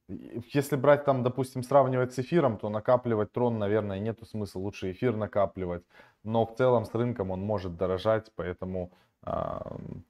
если 0.09 0.75
брать 0.75 1.05
там, 1.05 1.23
допустим, 1.23 1.61
сравнивать 1.63 2.13
с 2.13 2.19
эфиром, 2.19 2.57
то 2.57 2.69
накапливать 2.69 3.31
трон, 3.31 3.59
наверное, 3.59 3.99
нету 3.99 4.25
смысла. 4.25 4.59
Лучше 4.59 4.91
эфир 4.91 5.15
накапливать. 5.15 5.83
Но 6.23 6.45
в 6.45 6.55
целом 6.55 6.85
с 6.85 6.93
рынком 6.93 7.31
он 7.31 7.41
может 7.41 7.77
дорожать, 7.77 8.31
поэтому 8.35 8.91
ам, 9.21 10.03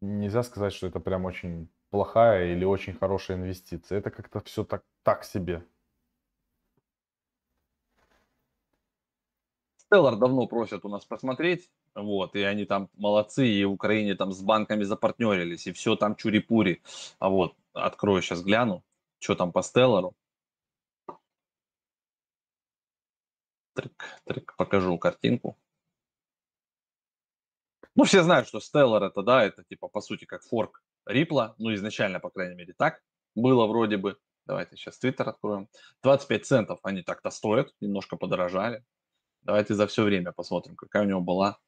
нельзя 0.00 0.42
сказать, 0.42 0.72
что 0.72 0.86
это 0.86 1.00
прям 1.00 1.26
очень 1.26 1.68
плохая 1.90 2.52
или 2.52 2.64
очень 2.64 2.94
хорошая 2.94 3.36
инвестиция. 3.36 3.98
Это 3.98 4.10
как-то 4.10 4.40
все 4.40 4.64
так, 4.64 4.82
так 5.02 5.24
себе. 5.24 5.62
Stellar 9.92 10.16
давно 10.16 10.46
просят 10.46 10.84
у 10.84 10.88
нас 10.88 11.04
посмотреть, 11.04 11.70
вот, 11.94 12.34
и 12.34 12.42
они 12.42 12.64
там 12.64 12.88
молодцы, 12.96 13.46
и 13.46 13.64
в 13.64 13.72
Украине 13.72 14.16
там 14.16 14.32
с 14.32 14.42
банками 14.42 14.82
запартнерились, 14.82 15.66
и 15.68 15.72
все 15.72 15.94
там 15.94 16.16
чури-пури. 16.16 16.82
А 17.20 17.28
вот, 17.28 17.54
открою 17.72 18.20
сейчас, 18.20 18.42
гляну, 18.42 18.82
что 19.18 19.34
там 19.34 19.52
по 19.52 19.60
Stellar. 19.60 20.12
Трек, 23.74 24.04
трек, 24.24 24.56
покажу 24.56 24.98
картинку. 24.98 25.58
Ну, 27.94 28.04
все 28.04 28.22
знают, 28.22 28.48
что 28.48 28.58
Stellar 28.58 29.04
это, 29.06 29.22
да, 29.22 29.44
это 29.44 29.64
типа, 29.64 29.88
по 29.88 30.00
сути, 30.00 30.24
как 30.24 30.42
форк 30.42 30.82
Рипла, 31.06 31.54
ну, 31.58 31.72
изначально, 31.74 32.20
по 32.20 32.30
крайней 32.30 32.54
мере, 32.54 32.74
так 32.76 33.02
было 33.34 33.66
вроде 33.66 33.96
бы. 33.96 34.18
Давайте 34.44 34.76
сейчас 34.76 35.02
Twitter 35.02 35.24
откроем. 35.24 35.68
25 36.02 36.46
центов 36.46 36.78
они 36.82 37.02
так-то 37.02 37.30
стоят, 37.30 37.74
немножко 37.80 38.16
подорожали. 38.16 38.84
Давайте 39.42 39.74
за 39.74 39.86
все 39.86 40.04
время 40.04 40.32
посмотрим, 40.32 40.76
какая 40.76 41.04
у 41.04 41.06
него 41.06 41.20
была 41.20 41.58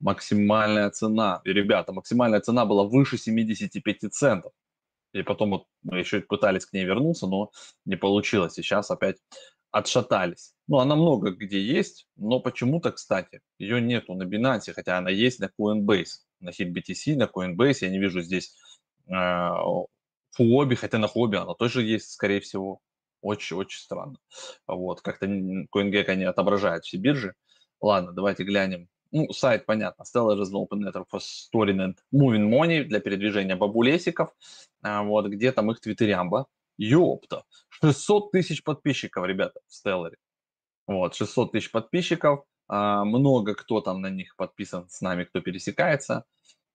максимальная 0.00 0.90
цена. 0.90 1.40
И, 1.44 1.52
ребята, 1.52 1.92
максимальная 1.92 2.40
цена 2.40 2.66
была 2.66 2.84
выше 2.84 3.16
75 3.16 4.12
центов. 4.12 4.52
И 5.12 5.22
потом 5.22 5.50
вот 5.50 5.64
мы 5.82 5.98
еще 5.98 6.20
пытались 6.20 6.66
к 6.66 6.72
ней 6.72 6.84
вернуться, 6.84 7.26
но 7.26 7.50
не 7.84 7.96
получилось. 7.96 8.58
И 8.58 8.62
сейчас 8.62 8.90
опять 8.90 9.16
отшатались. 9.70 10.54
Ну, 10.68 10.78
она 10.78 10.96
много 10.96 11.32
где 11.32 11.60
есть, 11.60 12.06
но 12.16 12.40
почему-то, 12.40 12.92
кстати, 12.92 13.40
ее 13.58 13.80
нету 13.80 14.14
на 14.14 14.24
Binance, 14.24 14.72
хотя 14.72 14.98
она 14.98 15.10
есть 15.10 15.40
на 15.40 15.50
Coinbase. 15.58 16.20
На 16.40 16.50
HitBTC, 16.50 17.16
на 17.16 17.24
Coinbase 17.24 17.78
я 17.80 17.90
не 17.90 17.98
вижу 17.98 18.20
здесь 18.20 18.54
э, 19.08 19.12
Huobi, 20.38 20.76
хотя 20.76 20.98
на 20.98 21.06
Huobi 21.06 21.36
она 21.36 21.54
тоже 21.54 21.82
есть, 21.82 22.12
скорее 22.12 22.40
всего. 22.40 22.80
Очень-очень 23.22 23.78
странно. 23.80 24.16
Вот, 24.66 25.00
как-то 25.00 25.26
CoinGecko 25.26 26.16
не 26.16 26.24
отображает 26.24 26.84
все 26.84 26.98
биржи. 26.98 27.34
Ладно, 27.80 28.12
давайте 28.12 28.44
глянем. 28.44 28.88
Ну, 29.12 29.30
сайт, 29.32 29.66
понятно. 29.66 30.04
Stellar 30.04 30.40
is 30.40 30.50
an 30.50 30.56
open 30.56 30.80
network 30.80 31.06
for 31.10 31.20
storing 31.20 31.80
and 31.80 31.98
moving 32.12 32.48
money 32.48 32.82
для 32.82 32.98
передвижения 32.98 33.56
бабулесиков. 33.56 34.30
А, 34.82 35.02
вот, 35.02 35.26
где 35.26 35.52
там 35.52 35.70
их 35.70 35.80
твиттерямба. 35.80 36.46
Ёпта. 36.78 37.44
600 37.68 38.32
тысяч 38.32 38.64
подписчиков, 38.64 39.26
ребята, 39.26 39.60
в 39.68 39.86
Stellar. 39.86 40.14
Вот, 40.86 41.14
600 41.14 41.52
тысяч 41.52 41.70
подписчиков. 41.70 42.44
А, 42.68 43.04
много 43.04 43.54
кто 43.54 43.82
там 43.82 44.00
на 44.00 44.08
них 44.08 44.34
подписан 44.36 44.88
с 44.88 45.02
нами, 45.02 45.24
кто 45.24 45.42
пересекается. 45.42 46.24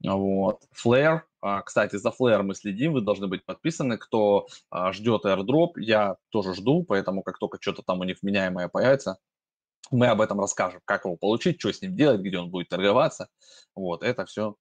Вот. 0.03 0.61
Flare. 0.75 1.21
А, 1.41 1.63
Кстати, 1.63 1.95
за 1.95 2.09
Flare 2.09 2.43
мы 2.43 2.53
следим, 2.53 2.93
вы 2.93 3.01
должны 3.01 3.27
быть 3.27 3.45
подписаны. 3.45 3.97
Кто 3.97 4.45
ждет 4.91 5.25
airdrop, 5.25 5.71
я 5.77 6.17
тоже 6.29 6.53
жду, 6.53 6.83
поэтому 6.83 7.23
как 7.23 7.39
только 7.39 7.57
что-то 7.59 7.81
там 7.81 8.01
у 8.01 8.03
них 8.03 8.17
вменяемое 8.21 8.67
появится, 8.67 9.17
мы 9.91 10.07
об 10.07 10.21
этом 10.21 10.39
расскажем, 10.39 10.81
как 10.85 11.05
его 11.05 11.15
получить, 11.15 11.59
что 11.59 11.71
с 11.71 11.81
ним 11.81 11.95
делать, 11.95 12.21
где 12.21 12.37
он 12.37 12.49
будет 12.49 12.69
торговаться. 12.69 13.29
Вот, 13.75 14.03
это 14.03 14.25
все 14.25 14.55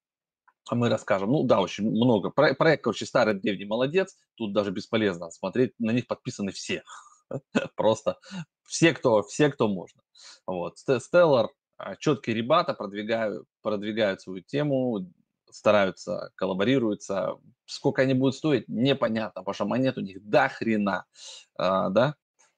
мы 0.70 0.88
расскажем. 0.88 1.30
Ну 1.30 1.44
да, 1.44 1.60
очень 1.60 1.88
много. 1.88 2.30
Про- 2.30 2.54
Проект, 2.54 2.82
короче, 2.82 3.06
старый 3.06 3.34
древний 3.34 3.66
молодец. 3.66 4.16
Тут 4.34 4.52
даже 4.52 4.70
бесполезно 4.70 5.30
смотреть. 5.30 5.72
На 5.78 5.92
них 5.92 6.06
подписаны 6.06 6.50
все. 6.52 6.82
Просто 7.76 8.18
все, 8.64 8.92
кто, 8.92 9.22
все, 9.22 9.50
кто 9.50 9.68
можно. 9.68 10.02
Вот. 10.46 10.76
Stellar, 10.88 11.48
а, 11.78 11.96
четкие 11.96 12.34
ребята 12.34 12.74
продвигают, 12.74 13.46
продвигают 13.62 14.20
свою 14.20 14.42
тему, 14.42 15.12
стараются, 15.50 16.32
коллаборируются. 16.34 17.36
Сколько 17.66 18.02
они 18.02 18.14
будут 18.14 18.34
стоить, 18.34 18.68
непонятно, 18.68 19.42
потому 19.42 19.54
что 19.54 19.66
монет 19.66 19.98
у 19.98 20.00
них 20.00 20.24
до 20.28 20.48
хрена. 20.48 21.04
А, 21.56 21.90
да? 21.90 22.16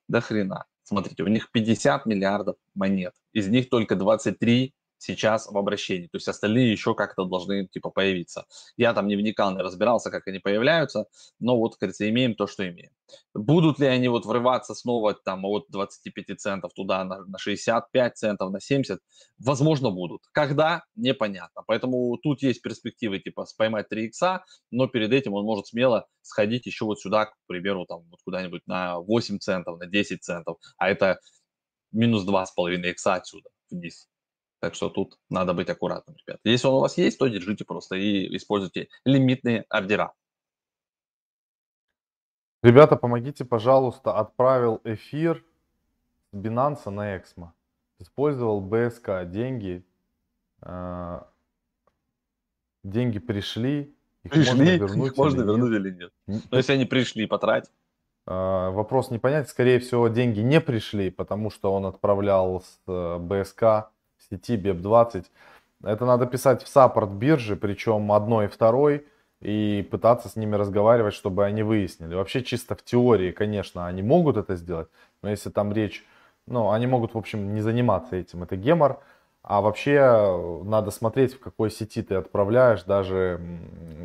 До 0.09 0.21
хрена. 0.21 0.65
Смотрите, 0.89 1.23
у 1.23 1.27
них 1.27 1.51
50 1.53 2.07
миллиардов 2.07 2.57
монет. 2.75 3.13
Из 3.35 3.47
них 3.47 3.69
только 3.69 3.95
23 3.95 4.73
сейчас 4.99 5.51
в 5.51 5.57
обращении. 5.57 6.09
То 6.09 6.17
есть 6.17 6.29
остальные 6.29 6.73
еще 6.73 6.95
как-то 6.95 7.25
должны 7.25 7.67
типа 7.67 7.91
появиться. 7.91 8.47
Я 8.77 8.93
там 8.93 9.07
не 9.07 9.17
вникал, 9.17 9.55
не 9.55 9.63
разбирался, 9.63 10.11
как 10.11 10.27
они 10.27 10.39
появляются, 10.39 11.07
но 11.41 11.57
вот, 11.57 11.77
как 11.77 11.91
имеем 12.01 12.35
то, 12.35 12.47
что 12.47 12.69
имеем. 12.69 12.91
Будут 13.35 13.79
ли 13.79 13.87
они 13.87 14.09
вот 14.09 14.27
врываться 14.27 14.75
снова 14.75 15.15
там 15.15 15.45
от 15.47 15.67
25 15.71 16.39
центов 16.39 16.73
туда 16.75 17.05
на, 17.05 17.25
на 17.25 17.39
65 17.39 18.17
центов, 18.17 18.51
на 18.51 18.61
70? 18.61 19.01
Возможно, 19.39 19.91
будут. 19.91 20.23
Когда? 20.33 20.85
Непонятно. 20.95 21.63
Поэтому 21.67 22.19
тут 22.19 22.43
есть 22.43 22.61
перспективы 22.61 23.19
типа 23.19 23.47
поймать 23.57 23.89
3 23.89 24.07
икса, 24.07 24.45
но 24.71 24.89
перед 24.89 25.13
этим 25.13 25.35
он 25.35 25.45
может 25.45 25.69
смело 25.69 26.07
сходить 26.23 26.67
еще 26.67 26.85
вот 26.85 27.01
сюда, 27.01 27.27
к 27.27 27.35
примеру, 27.47 27.87
там 27.87 28.03
вот 28.11 28.21
куда-нибудь 28.25 28.63
на 28.67 28.99
8 28.99 29.39
центов, 29.39 29.79
на 29.79 29.87
10 29.87 30.23
центов, 30.23 30.59
а 30.77 30.91
это 30.91 31.19
минус 31.93 32.27
2,5 32.27 32.91
икса 32.91 33.15
отсюда 33.15 33.49
вниз. 33.71 34.09
Так 34.61 34.75
что 34.75 34.89
тут 34.91 35.19
надо 35.31 35.55
быть 35.55 35.69
аккуратным, 35.71 36.17
ребят. 36.17 36.41
Если 36.45 36.67
он 36.67 36.75
у 36.75 36.81
вас 36.81 36.99
есть, 36.99 37.19
то 37.19 37.29
держите 37.29 37.65
просто 37.65 37.95
и 37.97 38.37
используйте 38.37 38.89
лимитные 39.05 39.65
ордера. 39.69 40.13
Ребята, 42.63 42.97
помогите, 42.97 43.45
пожалуйста, 43.45 44.19
отправил 44.19 44.81
эфир 44.85 45.45
с 46.33 46.37
Binance 46.37 46.91
на 46.91 47.17
Эксмо. 47.17 47.55
Использовал 48.01 48.61
БСК, 48.61 49.25
деньги, 49.27 49.85
э, 50.63 51.21
деньги 52.83 53.19
пришли, 53.21 53.95
их 54.25 54.33
можно 54.33 54.45
Пришли, 54.45 54.79
вернуть 54.79 55.13
их 55.13 55.17
можно 55.17 55.41
или 55.41 55.47
нет? 55.47 55.57
вернуть 55.57 55.73
или 55.81 55.91
нет. 55.91 56.13
Н- 56.27 56.43
Но 56.51 56.57
если 56.59 56.73
они 56.73 56.85
пришли, 56.85 57.27
потратить. 57.27 57.71
э, 58.27 58.31
Вопрос 58.71 59.11
не 59.11 59.19
понять, 59.19 59.49
скорее 59.49 59.79
всего, 59.79 60.09
деньги 60.09 60.41
не 60.41 60.61
пришли, 60.61 61.11
потому 61.11 61.51
что 61.51 61.73
он 61.73 61.87
отправлял 61.87 62.61
с 62.61 62.81
э, 62.89 63.19
БСК 63.19 63.91
сети 64.31 64.57
BEP20. 64.57 65.25
Это 65.85 66.05
надо 66.07 66.27
писать 66.27 66.63
в 66.63 66.69
саппорт 66.69 67.11
биржи, 67.11 67.57
причем 67.57 68.11
одной 68.13 68.47
и 68.47 68.49
второй, 68.49 69.07
и 69.41 69.87
пытаться 69.91 70.29
с 70.29 70.37
ними 70.37 70.57
разговаривать, 70.57 71.15
чтобы 71.15 71.45
они 71.45 71.63
выяснили. 71.63 72.15
Вообще 72.15 72.43
чисто 72.43 72.75
в 72.75 72.83
теории, 72.83 73.31
конечно, 73.31 73.87
они 73.87 74.03
могут 74.03 74.37
это 74.37 74.57
сделать, 74.57 74.89
но 75.23 75.31
если 75.31 75.51
там 75.51 75.73
речь, 75.73 76.05
ну, 76.47 76.71
они 76.71 76.87
могут, 76.87 77.15
в 77.15 77.19
общем, 77.19 77.55
не 77.55 77.61
заниматься 77.61 78.17
этим, 78.17 78.43
это 78.43 78.57
гемор. 78.57 79.01
А 79.43 79.61
вообще 79.61 80.61
надо 80.65 80.91
смотреть, 80.91 81.35
в 81.35 81.41
какой 81.41 81.71
сети 81.71 82.03
ты 82.03 82.17
отправляешь, 82.17 82.83
даже 82.83 83.41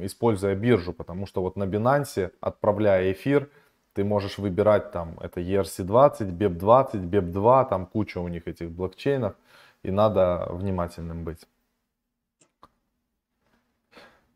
используя 0.02 0.56
биржу, 0.56 0.94
потому 0.94 1.26
что 1.26 1.42
вот 1.42 1.58
на 1.58 1.64
Binance, 1.64 2.32
отправляя 2.40 3.12
эфир, 3.12 3.50
ты 3.94 4.04
можешь 4.04 4.38
выбирать 4.38 4.92
там, 4.92 5.18
это 5.20 5.42
ERC20, 5.42 6.32
BEP20, 6.38 7.10
BEP2, 7.10 7.70
там 7.70 7.86
куча 7.88 8.20
у 8.20 8.28
них 8.28 8.48
этих 8.48 8.72
блокчейнов, 8.72 9.34
и 9.84 9.91
надо 9.91 10.48
внимательным 10.50 11.24
быть. 11.24 11.48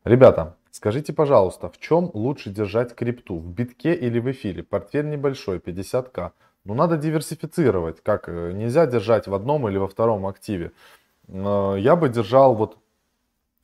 Ребята, 0.03 0.55
скажите, 0.71 1.13
пожалуйста, 1.13 1.69
в 1.69 1.77
чем 1.79 2.12
лучше 2.13 2.49
держать 2.49 2.95
крипту? 2.95 3.38
В 3.39 3.51
битке 3.51 3.93
или 3.93 4.19
в 4.19 4.31
эфире? 4.31 4.63
Портфель 4.63 5.10
небольшой, 5.10 5.57
50к. 5.57 6.31
Ну, 6.63 6.73
надо 6.73 6.97
диверсифицировать. 6.97 8.01
Как 8.01 8.29
э, 8.29 8.51
нельзя 8.51 8.86
держать 8.86 9.27
в 9.27 9.33
одном 9.33 9.67
или 9.67 9.77
во 9.77 9.88
втором 9.88 10.27
активе. 10.27 10.71
Я 11.27 11.97
бы 11.97 12.07
держал 12.07 12.55
вот 12.55 12.77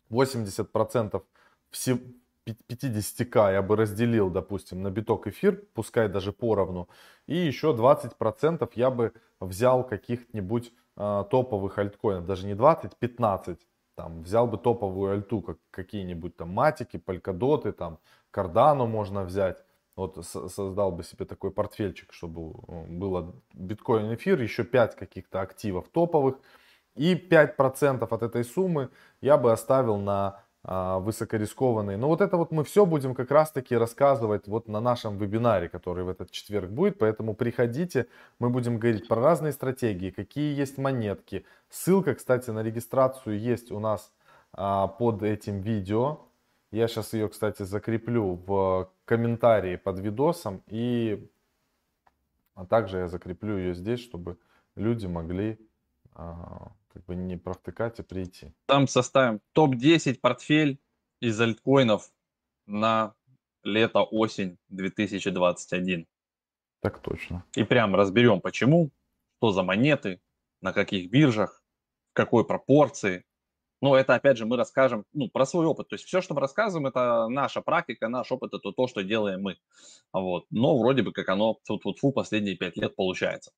80% 0.10 1.24
всего 1.70 2.00
50к 2.46 3.54
я 3.54 3.62
бы 3.62 3.76
разделил, 3.76 4.30
допустим, 4.30 4.82
на 4.82 4.92
биток 4.92 5.28
эфир, 5.28 5.64
пускай 5.74 6.10
даже 6.10 6.34
поровну, 6.34 6.90
и 7.26 7.38
еще 7.38 7.68
20% 7.74 8.70
я 8.76 8.90
бы 8.90 9.14
взял 9.40 9.84
каких-нибудь 9.86 10.74
э, 10.98 11.24
топовых 11.30 11.78
альткоинов, 11.78 12.26
даже 12.26 12.46
не 12.46 12.56
20, 12.56 12.96
15, 12.98 13.60
там, 13.96 14.24
взял 14.24 14.48
бы 14.48 14.58
топовую 14.58 15.14
альту, 15.14 15.42
как 15.42 15.58
какие-нибудь 15.72 16.36
там 16.36 16.50
матики, 16.50 16.98
полькодоты, 16.98 17.72
там, 17.72 18.00
кардану 18.32 18.88
можно 18.88 19.24
взять, 19.24 19.58
вот 19.96 20.26
создал 20.26 20.92
бы 20.92 21.04
себе 21.04 21.26
такой 21.26 21.52
портфельчик, 21.52 22.12
чтобы 22.14 22.60
э, 22.68 22.86
было 22.88 23.36
биткоин 23.54 24.14
эфир, 24.16 24.42
еще 24.42 24.64
5 24.64 24.96
каких-то 24.96 25.42
активов 25.42 25.90
топовых, 25.90 26.38
и 26.96 27.16
5% 27.16 28.08
от 28.10 28.24
этой 28.24 28.44
суммы 28.44 28.90
я 29.22 29.38
бы 29.38 29.52
оставил 29.52 29.98
на 29.98 30.28
а, 30.28 30.43
высокорискованные. 30.64 31.98
Но 31.98 32.08
вот 32.08 32.22
это 32.22 32.38
вот 32.38 32.52
мы 32.52 32.64
все 32.64 32.86
будем 32.86 33.16
как 33.16 33.32
раз 33.32 33.52
таки 33.52 33.76
рассказывать 33.76 34.48
вот 34.48 34.70
на 34.70 34.80
нашем 34.80 35.18
вебинаре, 35.18 35.68
который 35.68 36.06
в 36.06 36.10
этот 36.10 36.32
четверг 36.32 36.70
будет. 36.70 36.98
Поэтому 37.00 37.34
приходите, 37.36 38.08
мы 38.40 38.50
будем 38.50 38.80
говорить 38.80 39.08
про 39.08 39.22
разные 39.22 39.52
стратегии, 39.52 40.10
какие 40.10 40.58
есть 40.58 40.78
монетки. 40.78 41.46
Ссылка, 41.70 42.16
кстати, 42.16 42.50
на 42.50 42.64
регистрацию 42.64 43.38
есть 43.38 43.72
у 43.72 43.80
нас 43.80 44.14
а, 44.54 44.88
под 44.88 45.22
этим 45.22 45.60
видео. 45.60 46.20
Я 46.72 46.88
сейчас 46.88 47.14
ее, 47.14 47.28
кстати, 47.28 47.64
закреплю 47.64 48.36
в 48.48 48.90
комментарии 49.06 49.76
под 49.76 50.00
видосом. 50.00 50.64
И 50.68 51.30
а 52.56 52.66
также 52.66 53.00
я 53.00 53.08
закреплю 53.08 53.58
ее 53.58 53.74
здесь, 53.74 54.00
чтобы 54.00 54.38
люди 54.76 55.08
могли 55.08 55.60
а, 56.14 56.72
как 56.94 57.06
бы 57.06 57.16
не 57.16 57.38
провтыкать, 57.38 58.00
а 58.00 58.04
прийти. 58.04 58.54
Там 58.68 58.88
составим 58.88 59.42
топ-10 59.54 60.20
портфель 60.20 60.80
из 61.20 61.40
альткоинов 61.42 62.12
на 62.66 63.16
лето-осень 63.64 64.58
2021. 64.70 66.08
Так 66.82 67.00
точно. 67.00 67.44
И 67.56 67.64
прям 67.64 67.96
разберем, 67.96 68.42
почему, 68.42 68.92
что 69.38 69.52
за 69.52 69.64
монеты, 69.64 70.22
на 70.62 70.72
каких 70.72 71.10
биржах, 71.10 71.64
в 72.12 72.14
какой 72.14 72.46
пропорции. 72.46 73.26
Но 73.82 73.98
это, 73.98 74.16
опять 74.16 74.38
же, 74.38 74.46
мы 74.46 74.56
расскажем 74.56 75.06
ну, 75.14 75.30
про 75.30 75.46
свой 75.46 75.66
опыт. 75.66 75.90
То 75.90 75.96
есть 75.96 76.06
все, 76.06 76.22
что 76.22 76.34
мы 76.34 76.42
рассказываем, 76.42 76.88
это 76.88 77.28
наша 77.28 77.62
практика, 77.62 78.08
наш 78.08 78.32
опыт, 78.32 78.54
это 78.54 78.72
то, 78.72 78.88
что 78.88 79.04
делаем 79.04 79.42
мы. 79.42 79.58
Вот. 80.14 80.46
Но 80.52 80.78
вроде 80.78 81.04
бы 81.04 81.12
как 81.12 81.28
оно 81.30 81.58
тут 81.66 81.84
вот 81.84 82.00
фу 82.00 82.12
последние 82.12 82.56
пять 82.56 82.78
лет 82.78 82.96
получается. 82.96 83.52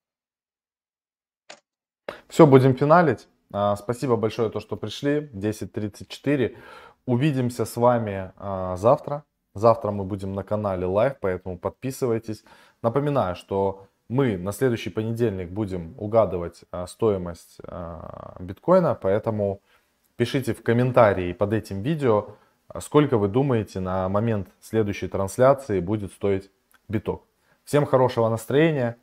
Все, 2.28 2.48
будем 2.48 2.76
финалить. 2.76 3.28
А, 3.52 3.76
спасибо 3.76 4.16
большое, 4.16 4.50
то, 4.50 4.60
что 4.60 4.76
пришли. 4.76 5.30
10.34. 5.34 6.58
Увидимся 7.06 7.66
с 7.66 7.78
вами 7.78 8.32
а, 8.38 8.76
завтра. 8.78 9.24
Завтра 9.54 9.92
мы 9.92 10.04
будем 10.04 10.34
на 10.34 10.44
канале 10.44 10.86
Live, 10.86 11.18
поэтому 11.22 11.58
подписывайтесь. 11.58 12.44
Напоминаю, 12.82 13.36
что 13.36 13.88
мы 14.10 14.38
на 14.38 14.52
следующий 14.52 14.90
понедельник 14.90 15.50
будем 15.50 15.94
угадывать 15.98 16.64
а, 16.72 16.88
стоимость 16.88 17.60
биткоина, 18.40 18.96
поэтому 18.96 19.62
пишите 20.18 20.54
в 20.54 20.64
комментарии 20.64 21.32
под 21.34 21.54
этим 21.54 21.82
видео, 21.82 22.36
сколько 22.80 23.18
вы 23.18 23.28
думаете 23.28 23.80
на 23.80 24.10
момент 24.10 24.50
следующей 24.62 25.08
трансляции 25.08 25.80
будет 25.80 26.12
стоить 26.12 26.50
биток. 26.90 27.24
Всем 27.64 27.86
хорошего 27.86 28.30
настроения, 28.30 28.98